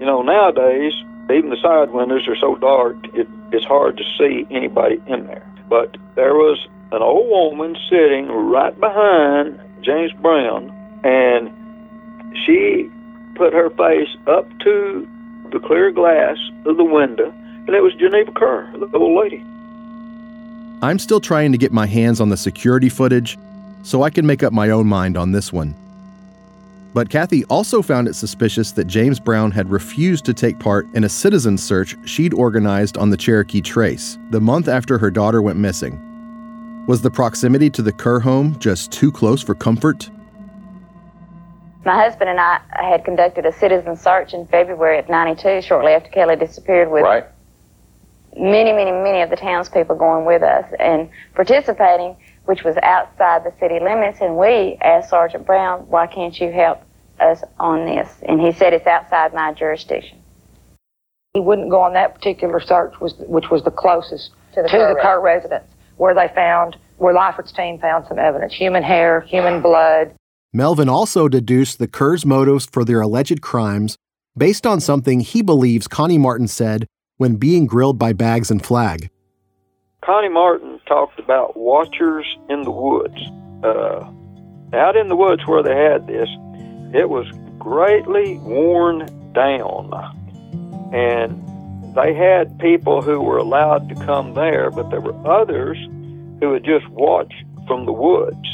You 0.00 0.06
know, 0.06 0.22
nowadays, 0.22 0.94
even 1.30 1.50
the 1.50 1.60
side 1.62 1.90
windows 1.90 2.26
are 2.26 2.36
so 2.36 2.56
dark, 2.56 2.96
it, 3.14 3.28
it's 3.52 3.66
hard 3.66 3.98
to 3.98 4.04
see 4.18 4.46
anybody 4.50 5.00
in 5.06 5.26
there. 5.26 5.46
But 5.68 5.96
there 6.14 6.34
was 6.34 6.66
an 6.92 7.02
old 7.02 7.28
woman 7.28 7.76
sitting 7.90 8.28
right 8.28 8.78
behind 8.80 9.60
James 9.82 10.12
Brown, 10.22 10.72
and 11.04 11.52
she 12.46 12.90
put 13.34 13.52
her 13.52 13.68
face 13.70 14.08
up 14.26 14.48
to 14.60 15.06
the 15.52 15.58
clear 15.58 15.90
glass 15.90 16.38
of 16.64 16.78
the 16.78 16.84
window, 16.84 17.28
and 17.66 17.70
it 17.70 17.82
was 17.82 17.94
Geneva 17.94 18.32
Kerr, 18.32 18.72
the 18.72 18.88
old 18.96 19.22
lady. 19.22 19.44
I'm 20.82 20.98
still 20.98 21.20
trying 21.20 21.52
to 21.52 21.58
get 21.58 21.72
my 21.72 21.86
hands 21.86 22.20
on 22.20 22.30
the 22.30 22.36
security 22.36 22.88
footage 22.88 23.38
so 23.82 24.02
I 24.02 24.10
can 24.10 24.26
make 24.26 24.42
up 24.42 24.52
my 24.52 24.70
own 24.70 24.86
mind 24.86 25.16
on 25.16 25.32
this 25.32 25.52
one. 25.52 25.74
But 26.96 27.10
Kathy 27.10 27.44
also 27.50 27.82
found 27.82 28.08
it 28.08 28.14
suspicious 28.14 28.72
that 28.72 28.86
James 28.86 29.20
Brown 29.20 29.50
had 29.50 29.68
refused 29.68 30.24
to 30.24 30.32
take 30.32 30.58
part 30.58 30.86
in 30.94 31.04
a 31.04 31.10
citizen 31.10 31.58
search 31.58 31.94
she'd 32.08 32.32
organized 32.32 32.96
on 32.96 33.10
the 33.10 33.18
Cherokee 33.18 33.60
Trace 33.60 34.16
the 34.30 34.40
month 34.40 34.66
after 34.66 34.96
her 34.96 35.10
daughter 35.10 35.42
went 35.42 35.58
missing. 35.58 36.00
Was 36.88 37.02
the 37.02 37.10
proximity 37.10 37.68
to 37.68 37.82
the 37.82 37.92
Kerr 37.92 38.18
home 38.18 38.58
just 38.60 38.92
too 38.92 39.12
close 39.12 39.42
for 39.42 39.54
comfort? 39.54 40.08
My 41.84 42.02
husband 42.02 42.30
and 42.30 42.40
I 42.40 42.60
had 42.72 43.04
conducted 43.04 43.44
a 43.44 43.52
citizen 43.52 43.94
search 43.94 44.32
in 44.32 44.46
February 44.46 44.98
of 44.98 45.06
92, 45.10 45.60
shortly 45.60 45.92
after 45.92 46.08
Kelly 46.08 46.36
disappeared, 46.36 46.90
with 46.90 47.02
right. 47.02 47.26
many, 48.38 48.72
many, 48.72 48.92
many 48.92 49.20
of 49.20 49.28
the 49.28 49.36
townspeople 49.36 49.96
going 49.96 50.24
with 50.24 50.42
us 50.42 50.64
and 50.80 51.10
participating, 51.34 52.16
which 52.46 52.64
was 52.64 52.76
outside 52.82 53.44
the 53.44 53.52
city 53.60 53.78
limits. 53.78 54.20
And 54.20 54.36
we 54.36 54.78
asked 54.80 55.10
Sergeant 55.10 55.46
Brown, 55.46 55.80
why 55.88 56.06
can't 56.06 56.38
you 56.40 56.50
help 56.50 56.82
us 57.20 57.42
on 57.60 57.84
this? 57.84 58.08
And 58.26 58.40
he 58.40 58.52
said, 58.52 58.72
it's 58.72 58.86
outside 58.86 59.34
my 59.34 59.52
jurisdiction. 59.52 60.22
He 61.34 61.40
wouldn't 61.40 61.70
go 61.70 61.82
on 61.82 61.92
that 61.92 62.14
particular 62.14 62.60
search, 62.60 62.94
which 62.98 63.50
was 63.50 63.62
the 63.62 63.70
closest 63.70 64.30
To 64.54 64.62
the 64.62 64.68
to 64.68 64.76
Kerr 64.76 64.94
the 64.94 65.00
Kerr 65.00 65.20
residence, 65.20 65.70
where 65.98 66.14
they 66.14 66.28
found, 66.34 66.76
where 66.96 67.12
Lyford's 67.12 67.52
team 67.52 67.78
found 67.78 68.06
some 68.06 68.18
evidence 68.18 68.54
human 68.54 68.82
hair, 68.82 69.20
human 69.20 69.60
blood. 69.60 70.14
Melvin 70.54 70.88
also 70.88 71.28
deduced 71.28 71.78
the 71.78 71.88
Kerrs' 71.88 72.24
motives 72.24 72.64
for 72.64 72.84
their 72.84 73.02
alleged 73.02 73.42
crimes 73.42 73.96
based 74.38 74.66
on 74.66 74.80
something 74.80 75.20
he 75.20 75.42
believes 75.42 75.88
Connie 75.88 76.16
Martin 76.16 76.48
said 76.48 76.86
when 77.18 77.36
being 77.36 77.66
grilled 77.66 77.98
by 77.98 78.12
Baggs 78.12 78.50
and 78.50 78.64
Flagg. 78.64 79.10
Connie 80.06 80.28
Martin 80.28 80.78
talked 80.86 81.18
about 81.18 81.56
watchers 81.56 82.24
in 82.48 82.62
the 82.62 82.70
woods. 82.70 83.20
Uh, 83.64 84.08
out 84.72 84.96
in 84.96 85.08
the 85.08 85.16
woods 85.16 85.42
where 85.46 85.64
they 85.64 85.74
had 85.74 86.06
this, 86.06 86.28
it 86.94 87.10
was 87.10 87.26
greatly 87.58 88.38
worn 88.38 89.10
down. 89.32 89.90
And 90.94 91.42
they 91.96 92.14
had 92.14 92.56
people 92.60 93.02
who 93.02 93.20
were 93.20 93.38
allowed 93.38 93.88
to 93.88 93.96
come 94.06 94.34
there, 94.34 94.70
but 94.70 94.90
there 94.90 95.00
were 95.00 95.26
others 95.26 95.76
who 96.38 96.50
would 96.50 96.64
just 96.64 96.86
watch 96.90 97.34
from 97.66 97.84
the 97.84 97.92
woods. 97.92 98.48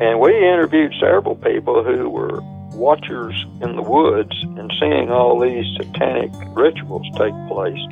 And 0.00 0.18
we 0.18 0.34
interviewed 0.34 0.94
several 0.98 1.36
people 1.36 1.84
who 1.84 2.08
were 2.08 2.40
watchers 2.72 3.34
in 3.60 3.76
the 3.76 3.82
woods 3.82 4.32
and 4.56 4.72
seeing 4.80 5.10
all 5.10 5.38
these 5.38 5.66
satanic 5.76 6.32
rituals 6.56 7.06
take 7.18 7.34
place. 7.48 7.84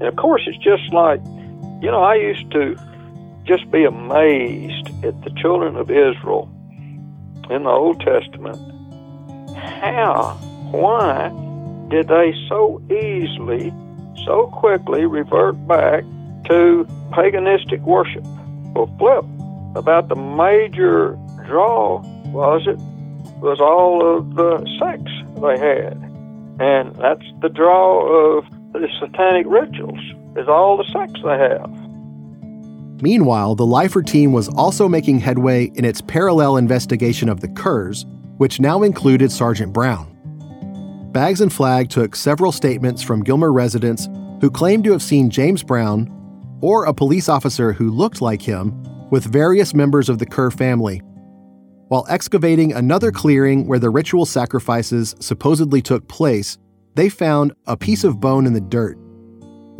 And 0.00 0.02
of 0.02 0.16
course, 0.16 0.42
it's 0.46 0.62
just 0.62 0.92
like, 0.92 1.22
you 1.80 1.90
know, 1.90 2.02
I 2.02 2.14
used 2.16 2.50
to 2.52 2.76
just 3.44 3.70
be 3.70 3.84
amazed 3.84 4.88
at 5.04 5.20
the 5.22 5.30
children 5.36 5.76
of 5.76 5.90
Israel 5.90 6.50
in 7.50 7.62
the 7.62 7.70
Old 7.70 8.00
Testament. 8.00 8.58
How, 9.56 10.36
why 10.70 11.30
did 11.88 12.08
they 12.08 12.34
so 12.48 12.82
easily, 12.90 13.72
so 14.26 14.48
quickly 14.52 15.06
revert 15.06 15.66
back 15.66 16.02
to 16.46 16.86
paganistic 17.10 17.80
worship? 17.82 18.24
Well, 18.74 18.94
flip, 18.98 19.24
about 19.76 20.08
the 20.08 20.16
major 20.16 21.18
draw 21.46 22.02
was 22.26 22.66
it 22.66 22.78
was 23.40 23.60
all 23.60 24.16
of 24.16 24.34
the 24.34 24.58
sex 24.78 25.02
they 25.40 25.58
had. 25.58 25.96
And 26.60 26.94
that's 26.96 27.24
the 27.40 27.48
draw 27.48 28.36
of 28.36 28.44
the 28.72 28.88
satanic 29.00 29.46
rituals, 29.48 30.00
is 30.38 30.48
all 30.48 30.76
the 30.76 30.84
sex 30.84 31.12
they 31.22 31.38
have. 31.38 31.70
Meanwhile, 33.00 33.54
the 33.54 33.66
Lyford 33.66 34.06
team 34.06 34.32
was 34.32 34.48
also 34.48 34.88
making 34.88 35.20
headway 35.20 35.70
in 35.74 35.84
its 35.84 36.00
parallel 36.00 36.56
investigation 36.56 37.28
of 37.28 37.40
the 37.40 37.48
Kerrs, 37.48 38.06
which 38.38 38.60
now 38.60 38.82
included 38.82 39.30
Sergeant 39.30 39.72
Brown. 39.72 40.14
Baggs 41.12 41.40
and 41.40 41.52
Flagg 41.52 41.88
took 41.88 42.16
several 42.16 42.52
statements 42.52 43.02
from 43.02 43.22
Gilmer 43.22 43.52
residents 43.52 44.08
who 44.40 44.50
claimed 44.50 44.84
to 44.84 44.92
have 44.92 45.02
seen 45.02 45.30
James 45.30 45.62
Brown, 45.62 46.12
or 46.60 46.84
a 46.84 46.94
police 46.94 47.28
officer 47.28 47.72
who 47.72 47.90
looked 47.90 48.20
like 48.20 48.42
him, 48.42 48.82
with 49.10 49.24
various 49.24 49.74
members 49.74 50.08
of 50.08 50.18
the 50.18 50.26
Kerr 50.26 50.50
family. 50.50 51.00
While 51.88 52.06
excavating 52.10 52.72
another 52.72 53.10
clearing 53.10 53.66
where 53.66 53.78
the 53.78 53.90
ritual 53.90 54.26
sacrifices 54.26 55.14
supposedly 55.20 55.80
took 55.80 56.06
place, 56.08 56.58
they 56.94 57.08
found 57.08 57.54
a 57.66 57.76
piece 57.76 58.04
of 58.04 58.20
bone 58.20 58.44
in 58.44 58.52
the 58.52 58.60
dirt. 58.60 58.98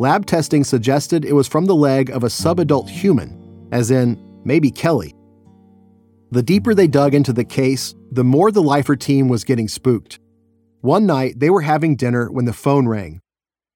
Lab 0.01 0.25
testing 0.25 0.63
suggested 0.63 1.25
it 1.25 1.33
was 1.33 1.49
from 1.49 1.65
the 1.65 1.75
leg 1.75 2.09
of 2.09 2.23
a 2.23 2.27
subadult 2.27 2.87
human, 2.87 3.67
as 3.73 3.91
in, 3.91 4.17
maybe 4.45 4.71
Kelly. 4.71 5.13
The 6.31 6.41
deeper 6.41 6.73
they 6.73 6.87
dug 6.87 7.13
into 7.13 7.33
the 7.33 7.43
case, 7.43 7.93
the 8.09 8.23
more 8.23 8.49
the 8.49 8.63
Lyford 8.63 9.01
team 9.01 9.27
was 9.27 9.43
getting 9.43 9.67
spooked. 9.67 10.17
One 10.79 11.05
night, 11.05 11.37
they 11.41 11.49
were 11.49 11.63
having 11.63 11.97
dinner 11.97 12.31
when 12.31 12.45
the 12.45 12.53
phone 12.53 12.87
rang. 12.87 13.19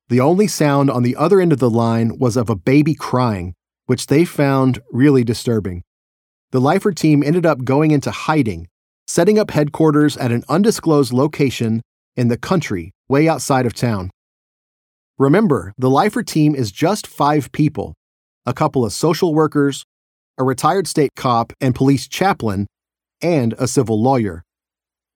The 0.07 0.21
only 0.21 0.47
sound 0.47 0.89
on 0.89 1.03
the 1.03 1.17
other 1.17 1.41
end 1.41 1.51
of 1.51 1.59
the 1.59 1.69
line 1.69 2.17
was 2.17 2.37
of 2.37 2.49
a 2.49 2.55
baby 2.55 2.95
crying, 2.95 3.53
which 3.87 4.07
they 4.07 4.23
found 4.23 4.79
really 4.93 5.25
disturbing. 5.25 5.83
The 6.51 6.61
Lyford 6.61 6.95
team 6.95 7.21
ended 7.21 7.45
up 7.45 7.65
going 7.65 7.91
into 7.91 8.11
hiding, 8.11 8.69
setting 9.07 9.37
up 9.37 9.51
headquarters 9.51 10.15
at 10.15 10.31
an 10.31 10.45
undisclosed 10.47 11.11
location 11.11 11.81
in 12.15 12.29
the 12.29 12.37
country, 12.37 12.93
way 13.09 13.27
outside 13.27 13.65
of 13.65 13.73
town. 13.73 14.09
Remember, 15.19 15.73
the 15.77 15.89
Lyford 15.89 16.25
team 16.25 16.55
is 16.55 16.71
just 16.71 17.05
five 17.05 17.51
people 17.51 17.93
a 18.45 18.53
couple 18.53 18.83
of 18.83 18.91
social 18.91 19.33
workers, 19.33 19.85
a 20.37 20.43
retired 20.43 20.85
state 20.85 21.11
cop 21.15 21.53
and 21.61 21.73
police 21.73 22.09
chaplain, 22.09 22.67
and 23.21 23.53
a 23.57 23.67
civil 23.67 24.01
lawyer. 24.01 24.43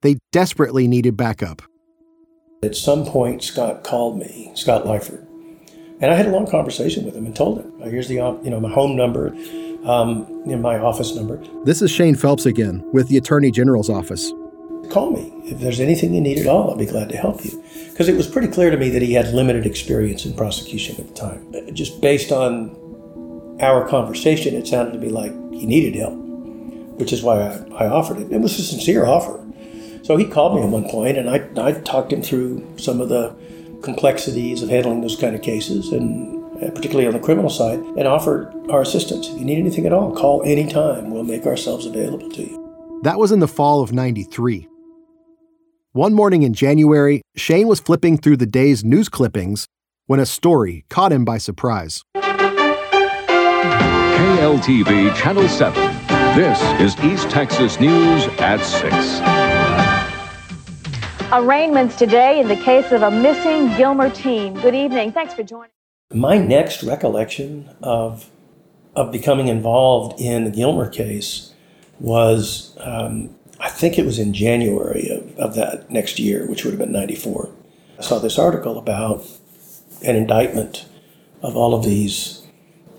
They 0.01 0.17
desperately 0.31 0.87
needed 0.87 1.17
backup. 1.17 1.61
At 2.63 2.75
some 2.75 3.05
point, 3.05 3.43
Scott 3.43 3.83
called 3.83 4.17
me, 4.17 4.51
Scott 4.55 4.85
Lyford, 4.85 5.25
and 5.99 6.09
I 6.11 6.15
had 6.15 6.27
a 6.27 6.29
long 6.29 6.47
conversation 6.47 7.03
with 7.03 7.15
him 7.15 7.25
and 7.25 7.35
told 7.35 7.59
him, 7.59 7.81
"Here's 7.81 8.07
the 8.07 8.15
you 8.15 8.49
know 8.49 8.59
my 8.59 8.71
home 8.71 8.95
number, 8.95 9.35
um, 9.83 10.25
you 10.45 10.55
know, 10.55 10.57
my 10.57 10.77
office 10.77 11.15
number. 11.15 11.41
This 11.65 11.81
is 11.81 11.91
Shane 11.91 12.15
Phelps 12.15 12.45
again 12.45 12.81
with 12.93 13.09
the 13.09 13.17
Attorney 13.17 13.51
General's 13.51 13.89
office. 13.89 14.31
Call 14.89 15.11
me 15.11 15.33
if 15.45 15.59
there's 15.59 15.79
anything 15.79 16.13
you 16.13 16.21
need 16.21 16.39
at 16.39 16.47
all. 16.47 16.69
I'll 16.69 16.77
be 16.77 16.85
glad 16.85 17.09
to 17.09 17.17
help 17.17 17.43
you." 17.45 17.63
Because 17.89 18.09
it 18.09 18.15
was 18.15 18.27
pretty 18.27 18.47
clear 18.47 18.69
to 18.69 18.77
me 18.77 18.89
that 18.89 19.01
he 19.01 19.13
had 19.13 19.33
limited 19.33 19.65
experience 19.65 20.25
in 20.25 20.33
prosecution 20.33 20.95
at 20.99 21.07
the 21.07 21.13
time. 21.13 21.73
Just 21.73 21.99
based 22.01 22.31
on 22.31 22.75
our 23.59 23.87
conversation, 23.87 24.55
it 24.55 24.67
sounded 24.67 24.91
to 24.93 24.99
me 24.99 25.09
like 25.09 25.31
he 25.51 25.65
needed 25.65 25.95
help, 25.95 26.15
which 26.99 27.11
is 27.11 27.23
why 27.23 27.41
I, 27.41 27.85
I 27.85 27.87
offered 27.87 28.19
it. 28.19 28.31
It 28.31 28.39
was 28.39 28.57
a 28.59 28.63
sincere 28.63 29.05
offer. 29.05 29.43
So 30.03 30.15
he 30.15 30.25
called 30.25 30.55
me 30.55 30.63
at 30.63 30.69
one 30.69 30.87
point, 30.89 31.17
and 31.17 31.29
I, 31.29 31.49
I 31.57 31.73
talked 31.73 32.13
him 32.13 32.21
through 32.21 32.65
some 32.77 33.01
of 33.01 33.09
the 33.09 33.35
complexities 33.81 34.61
of 34.61 34.69
handling 34.69 35.01
those 35.01 35.15
kind 35.15 35.35
of 35.35 35.41
cases, 35.41 35.91
and 35.91 36.63
uh, 36.63 36.71
particularly 36.71 37.07
on 37.07 37.13
the 37.13 37.19
criminal 37.19 37.49
side, 37.49 37.79
and 37.79 38.07
offered 38.07 38.53
our 38.69 38.81
assistance. 38.81 39.27
If 39.27 39.39
you 39.39 39.45
need 39.45 39.59
anything 39.59 39.85
at 39.85 39.93
all, 39.93 40.15
call 40.15 40.43
anytime. 40.43 41.11
We'll 41.11 41.23
make 41.23 41.45
ourselves 41.45 41.85
available 41.85 42.29
to 42.31 42.41
you. 42.41 42.99
That 43.03 43.17
was 43.17 43.31
in 43.31 43.39
the 43.39 43.47
fall 43.47 43.81
of 43.81 43.91
93. 43.91 44.67
One 45.97 46.13
morning 46.13 46.43
in 46.43 46.53
January, 46.53 47.23
Shane 47.35 47.67
was 47.67 47.79
flipping 47.79 48.19
through 48.19 48.37
the 48.37 48.45
day's 48.45 48.83
news 48.83 49.09
clippings 49.09 49.65
when 50.05 50.19
a 50.19 50.27
story 50.27 50.85
caught 50.91 51.11
him 51.11 51.25
by 51.25 51.39
surprise. 51.39 52.03
KLTV 54.13 55.15
Channel 55.15 55.47
7. 55.47 55.83
This 56.35 56.61
is 56.79 56.95
East 57.03 57.31
Texas 57.31 57.79
News 57.79 58.27
at 58.37 58.63
6. 58.63 58.93
Arraignments 61.31 61.95
today 61.95 62.41
in 62.41 62.47
the 62.47 62.57
case 62.57 62.91
of 62.91 63.01
a 63.01 63.09
missing 63.09 63.75
Gilmer 63.75 64.11
teen. 64.11 64.53
Good 64.53 64.75
evening. 64.75 65.11
Thanks 65.11 65.33
for 65.33 65.41
joining. 65.41 65.71
My 66.13 66.37
next 66.37 66.83
recollection 66.83 67.71
of 67.81 68.29
of 68.95 69.11
becoming 69.11 69.47
involved 69.47 70.21
in 70.21 70.43
the 70.43 70.51
Gilmer 70.51 70.91
case 70.91 71.55
was, 71.99 72.77
um, 72.81 73.31
I 73.59 73.69
think 73.69 73.97
it 73.97 74.05
was 74.05 74.19
in 74.19 74.33
January 74.33 75.09
of, 75.09 75.37
of 75.37 75.55
that 75.55 75.89
next 75.89 76.19
year, 76.19 76.47
which 76.47 76.63
would 76.63 76.71
have 76.71 76.79
been 76.79 76.91
94. 76.91 77.49
I 77.97 78.01
saw 78.01 78.19
this 78.19 78.37
article 78.37 78.77
about 78.77 79.25
an 80.03 80.15
indictment 80.15 80.85
of 81.41 81.55
all 81.55 81.73
of 81.73 81.83
these 81.83 82.45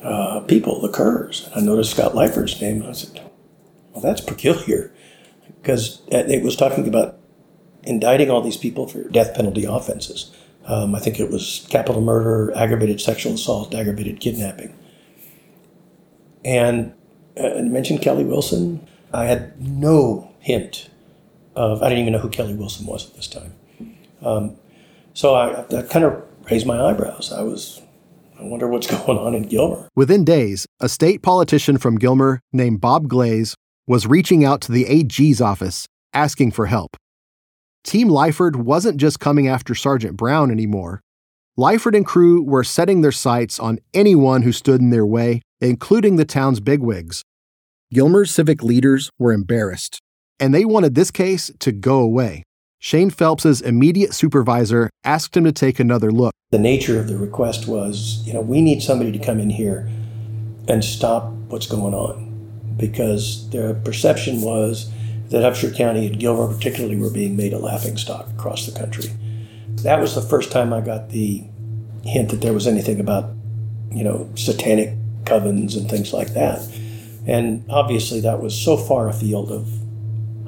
uh, 0.03 0.41
people, 0.41 0.81
the 0.81 0.89
Kerrs. 0.89 1.47
And 1.47 1.55
I 1.55 1.61
noticed 1.61 1.93
Scott 1.93 2.15
Lyford's 2.15 2.61
name. 2.61 2.83
I 2.83 2.93
said, 2.93 3.31
well, 3.93 4.01
that's 4.01 4.21
peculiar 4.21 4.93
because 5.61 6.03
it 6.09 6.43
was 6.43 6.57
talking 6.57 6.89
about 6.89 7.19
indicting 7.83 8.31
all 8.31 8.41
these 8.41 8.57
people 8.57 8.87
for 8.87 9.05
death 9.09 9.35
penalty 9.35 9.65
offenses. 9.65 10.35
Um, 10.67 10.95
I 10.95 11.01
think 11.01 11.19
it 11.19 11.31
was 11.31 11.67
capital 11.71 12.03
murder, 12.03 12.53
aggravated 12.55 13.01
sexual 13.01 13.35
assault, 13.35 13.75
aggravated 13.75 14.21
kidnapping. 14.21 14.77
And 16.45 16.95
uh, 17.39 17.63
mentioned 17.63 18.03
Kelly 18.03 18.25
Wilson. 18.25 18.87
I 19.13 19.25
had 19.25 19.61
no 19.61 20.28
hint 20.49 20.89
of, 21.55 21.83
I 21.83 21.91
didn't 21.91 22.03
even 22.03 22.15
know 22.15 22.21
who 22.21 22.31
Kelly 22.31 22.55
Wilson 22.55 22.87
was 22.87 23.07
at 23.07 23.15
this 23.15 23.29
time. 23.29 23.55
Um, 24.23 24.57
so 25.13 25.35
I, 25.35 25.65
I 25.77 25.83
kind 25.83 26.05
of 26.05 26.23
raised 26.51 26.67
my 26.67 26.81
eyebrows. 26.81 27.33
I 27.33 27.43
was, 27.43 27.83
I 28.41 28.45
wonder 28.45 28.67
what's 28.67 28.87
going 29.07 29.19
on 29.19 29.35
in 29.35 29.43
Gilmer. 29.43 29.89
Within 29.95 30.25
days, 30.25 30.67
a 30.81 30.89
state 30.89 31.23
politician 31.23 31.77
from 31.77 31.99
Gilmer 31.99 32.41
named 32.53 32.81
Bob 32.81 33.09
Glaze 33.09 33.55
was 33.87 34.07
reaching 34.07 34.45
out 34.45 34.63
to 34.63 34.73
the 34.73 34.87
AG's 34.87 35.41
office 35.41 35.87
asking 36.15 36.53
for 36.53 36.67
help. 36.67 36.97
Team 37.85 38.09
Lyford 38.09 38.57
wasn't 38.57 38.97
just 38.97 39.21
coming 39.21 39.47
after 39.47 39.75
Sergeant 39.75 40.17
Brown 40.17 40.51
anymore. 40.51 41.01
Lyford 41.59 41.95
and 41.95 42.07
crew 42.07 42.43
were 42.43 42.65
setting 42.65 43.03
their 43.03 43.13
sights 43.13 43.59
on 43.59 43.79
anyone 43.93 44.43
who 44.43 44.53
stood 44.53 44.81
in 44.81 44.91
their 44.91 45.07
way, 45.07 45.43
including 45.61 46.17
the 46.17 46.25
town's 46.25 46.61
bigwigs. 46.61 47.23
Gilmer's 47.93 48.31
civic 48.31 48.63
leaders 48.63 49.11
were 49.19 49.33
embarrassed, 49.33 50.01
and 50.41 50.55
they 50.55 50.65
wanted 50.65 50.95
this 50.95 51.11
case 51.11 51.51
to 51.59 51.73
go 51.73 52.01
away. 52.01 52.43
Shane 52.81 53.11
Phelps's 53.11 53.61
immediate 53.61 54.15
supervisor 54.15 54.89
asked 55.03 55.37
him 55.37 55.45
to 55.45 55.53
take 55.53 55.81
another 55.81 56.13
look. 56.13 56.33
The 56.51 56.59
nature 56.59 57.01
of 57.01 57.09
the 57.09 57.19
request 57.19 57.67
was, 57.67 58.23
you 58.25 58.33
know, 58.33 58.41
we 58.41 58.61
need 58.61 58.83
somebody 58.83 59.11
to 59.13 59.19
come 59.19 59.41
in 59.41 59.51
here 59.51 59.91
and 60.69 60.85
stop 60.85 61.33
what's 61.49 61.67
going 61.67 61.95
on 61.95 62.75
because 62.77 63.51
their 63.51 63.75
perception 63.75 64.43
was 64.43 64.91
that 65.31 65.43
Upshur 65.43 65.77
County 65.77 66.07
and 66.07 66.19
Gilmer 66.19 66.53
particularly 66.55 66.97
were 66.97 67.11
being 67.11 67.37
made 67.37 67.53
a 67.53 67.59
laughingstock 67.59 68.31
across 68.31 68.67
the 68.67 68.79
country. 68.79 69.11
that 69.83 70.01
was 70.01 70.15
the 70.15 70.23
first 70.23 70.51
time 70.51 70.73
I 70.73 70.81
got 70.81 71.11
the 71.11 71.45
hint 72.05 72.31
that 72.31 72.41
there 72.41 72.53
was 72.53 72.67
anything 72.67 73.01
about, 73.01 73.31
you 73.91 74.03
know, 74.03 74.31
satanic 74.35 74.95
covens 75.25 75.77
and 75.77 75.91
things 75.91 76.13
like 76.13 76.35
that. 76.35 76.61
And 77.27 77.65
obviously, 77.69 78.21
that 78.21 78.41
was 78.41 78.59
so 78.59 78.77
far 78.77 79.09
afield 79.09 79.51
of 79.53 79.69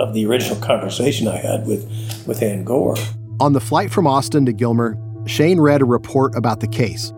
of 0.01 0.14
the 0.14 0.26
original 0.26 0.61
conversation 0.61 1.28
I 1.28 1.36
had 1.36 1.66
with 1.66 1.84
with 2.26 2.42
Ann 2.42 2.64
Gore. 2.64 2.96
On 3.40 3.53
the 3.53 3.61
flight 3.61 3.90
from 3.90 4.07
Austin 4.07 4.44
to 4.46 4.53
Gilmer, 4.53 4.98
Shane 5.26 5.61
read 5.61 5.82
a 5.82 5.86
report 5.86 6.34
about 6.34 6.61
the 6.61 6.68
case. 6.68 7.12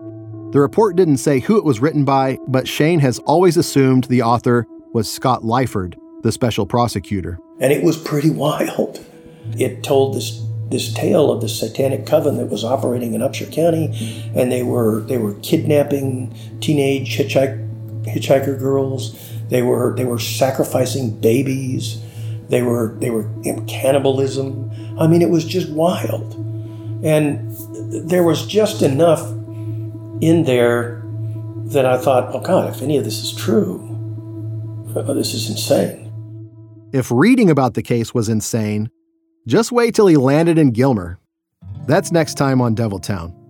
The 0.51 0.59
report 0.59 0.95
didn't 0.95 1.17
say 1.17 1.39
who 1.39 1.57
it 1.57 1.65
was 1.65 1.79
written 1.79 2.05
by, 2.05 2.37
but 2.47 2.67
Shane 2.67 2.99
has 2.99 3.19
always 3.19 3.57
assumed 3.57 4.03
the 4.05 4.21
author 4.21 4.67
was 4.93 5.11
Scott 5.11 5.41
Lyford, 5.41 5.95
the 6.21 6.31
special 6.31 6.65
prosecutor. 6.65 7.39
And 7.59 7.73
it 7.73 7.83
was 7.83 7.97
pretty 7.97 8.29
wild. 8.29 9.03
It 9.57 9.83
told 9.83 10.15
this 10.15 10.43
this 10.69 10.91
tale 10.93 11.31
of 11.31 11.41
the 11.41 11.49
satanic 11.49 12.05
coven 12.05 12.37
that 12.37 12.47
was 12.47 12.63
operating 12.63 13.13
in 13.13 13.21
Upshur 13.21 13.51
County, 13.51 14.31
and 14.35 14.51
they 14.51 14.63
were 14.63 15.01
they 15.01 15.17
were 15.17 15.35
kidnapping 15.35 16.33
teenage 16.61 17.17
hitchhike, 17.17 18.03
hitchhiker 18.05 18.57
girls. 18.57 19.19
They 19.49 19.61
were 19.61 19.95
they 19.95 20.05
were 20.05 20.19
sacrificing 20.19 21.19
babies. 21.19 22.01
They 22.49 22.61
were 22.61 22.95
they 22.99 23.09
were 23.09 23.27
in 23.43 23.65
cannibalism. 23.65 24.71
I 24.99 25.07
mean, 25.07 25.21
it 25.21 25.29
was 25.29 25.45
just 25.45 25.69
wild, 25.69 26.33
and 27.03 27.51
there 28.09 28.23
was 28.23 28.45
just 28.45 28.81
enough 28.81 29.21
in 30.21 30.43
there 30.45 31.03
that 31.65 31.85
I 31.85 31.97
thought, 31.97 32.33
oh 32.33 32.39
God, 32.39 32.73
if 32.73 32.81
any 32.81 32.97
of 32.97 33.03
this 33.03 33.23
is 33.23 33.33
true, 33.33 33.81
oh, 34.95 35.13
this 35.13 35.33
is 35.33 35.49
insane. 35.49 36.11
If 36.93 37.09
reading 37.11 37.49
about 37.49 37.73
the 37.73 37.81
case 37.81 38.13
was 38.13 38.29
insane, 38.29 38.89
just 39.47 39.71
wait 39.71 39.95
till 39.95 40.07
he 40.07 40.17
landed 40.17 40.57
in 40.57 40.71
Gilmer. 40.71 41.19
That's 41.87 42.11
next 42.11 42.35
time 42.35 42.61
on 42.61 42.75
Deviltown. 42.75 43.42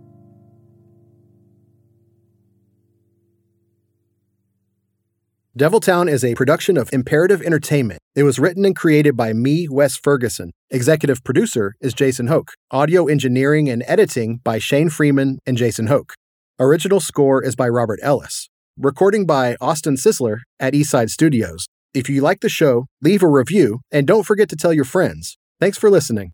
Deviltown 5.56 6.10
is 6.10 6.26
a 6.26 6.34
production 6.34 6.78
of 6.78 6.92
Imperative 6.92 7.40
Entertainment. 7.40 8.00
It 8.16 8.24
was 8.24 8.40
written 8.40 8.66
and 8.66 8.76
created 8.76 9.16
by 9.16 9.34
me, 9.34 9.68
Wes 9.70 9.96
Ferguson. 9.96 10.50
Executive 10.72 11.24
producer 11.24 11.76
is 11.80 11.94
Jason 11.94 12.26
Hoke. 12.26 12.54
Audio 12.72 13.06
engineering 13.06 13.70
and 13.70 13.84
editing 13.86 14.40
by 14.44 14.58
Shane 14.58 14.90
Freeman 14.90 15.38
and 15.46 15.56
Jason 15.56 15.86
Hoke. 15.86 16.16
Original 16.60 17.00
score 17.00 17.44
is 17.44 17.56
by 17.56 17.70
Robert 17.70 18.00
Ellis. 18.02 18.50
Recording 18.80 19.28
by 19.28 19.56
Austin 19.62 19.96
Sisler 19.96 20.38
at 20.60 20.74
Eastside 20.74 21.12
Studios. 21.12 21.68
If 21.94 22.10
you 22.10 22.22
like 22.22 22.40
the 22.40 22.50
show, 22.50 22.88
leave 23.04 23.22
a 23.22 23.28
review 23.28 23.82
and 23.92 24.08
don't 24.08 24.26
forget 24.26 24.50
to 24.50 24.56
tell 24.56 24.74
your 24.74 24.86
friends. 24.86 25.38
Thanks 25.60 25.78
for 25.78 25.92
listening. 25.92 26.34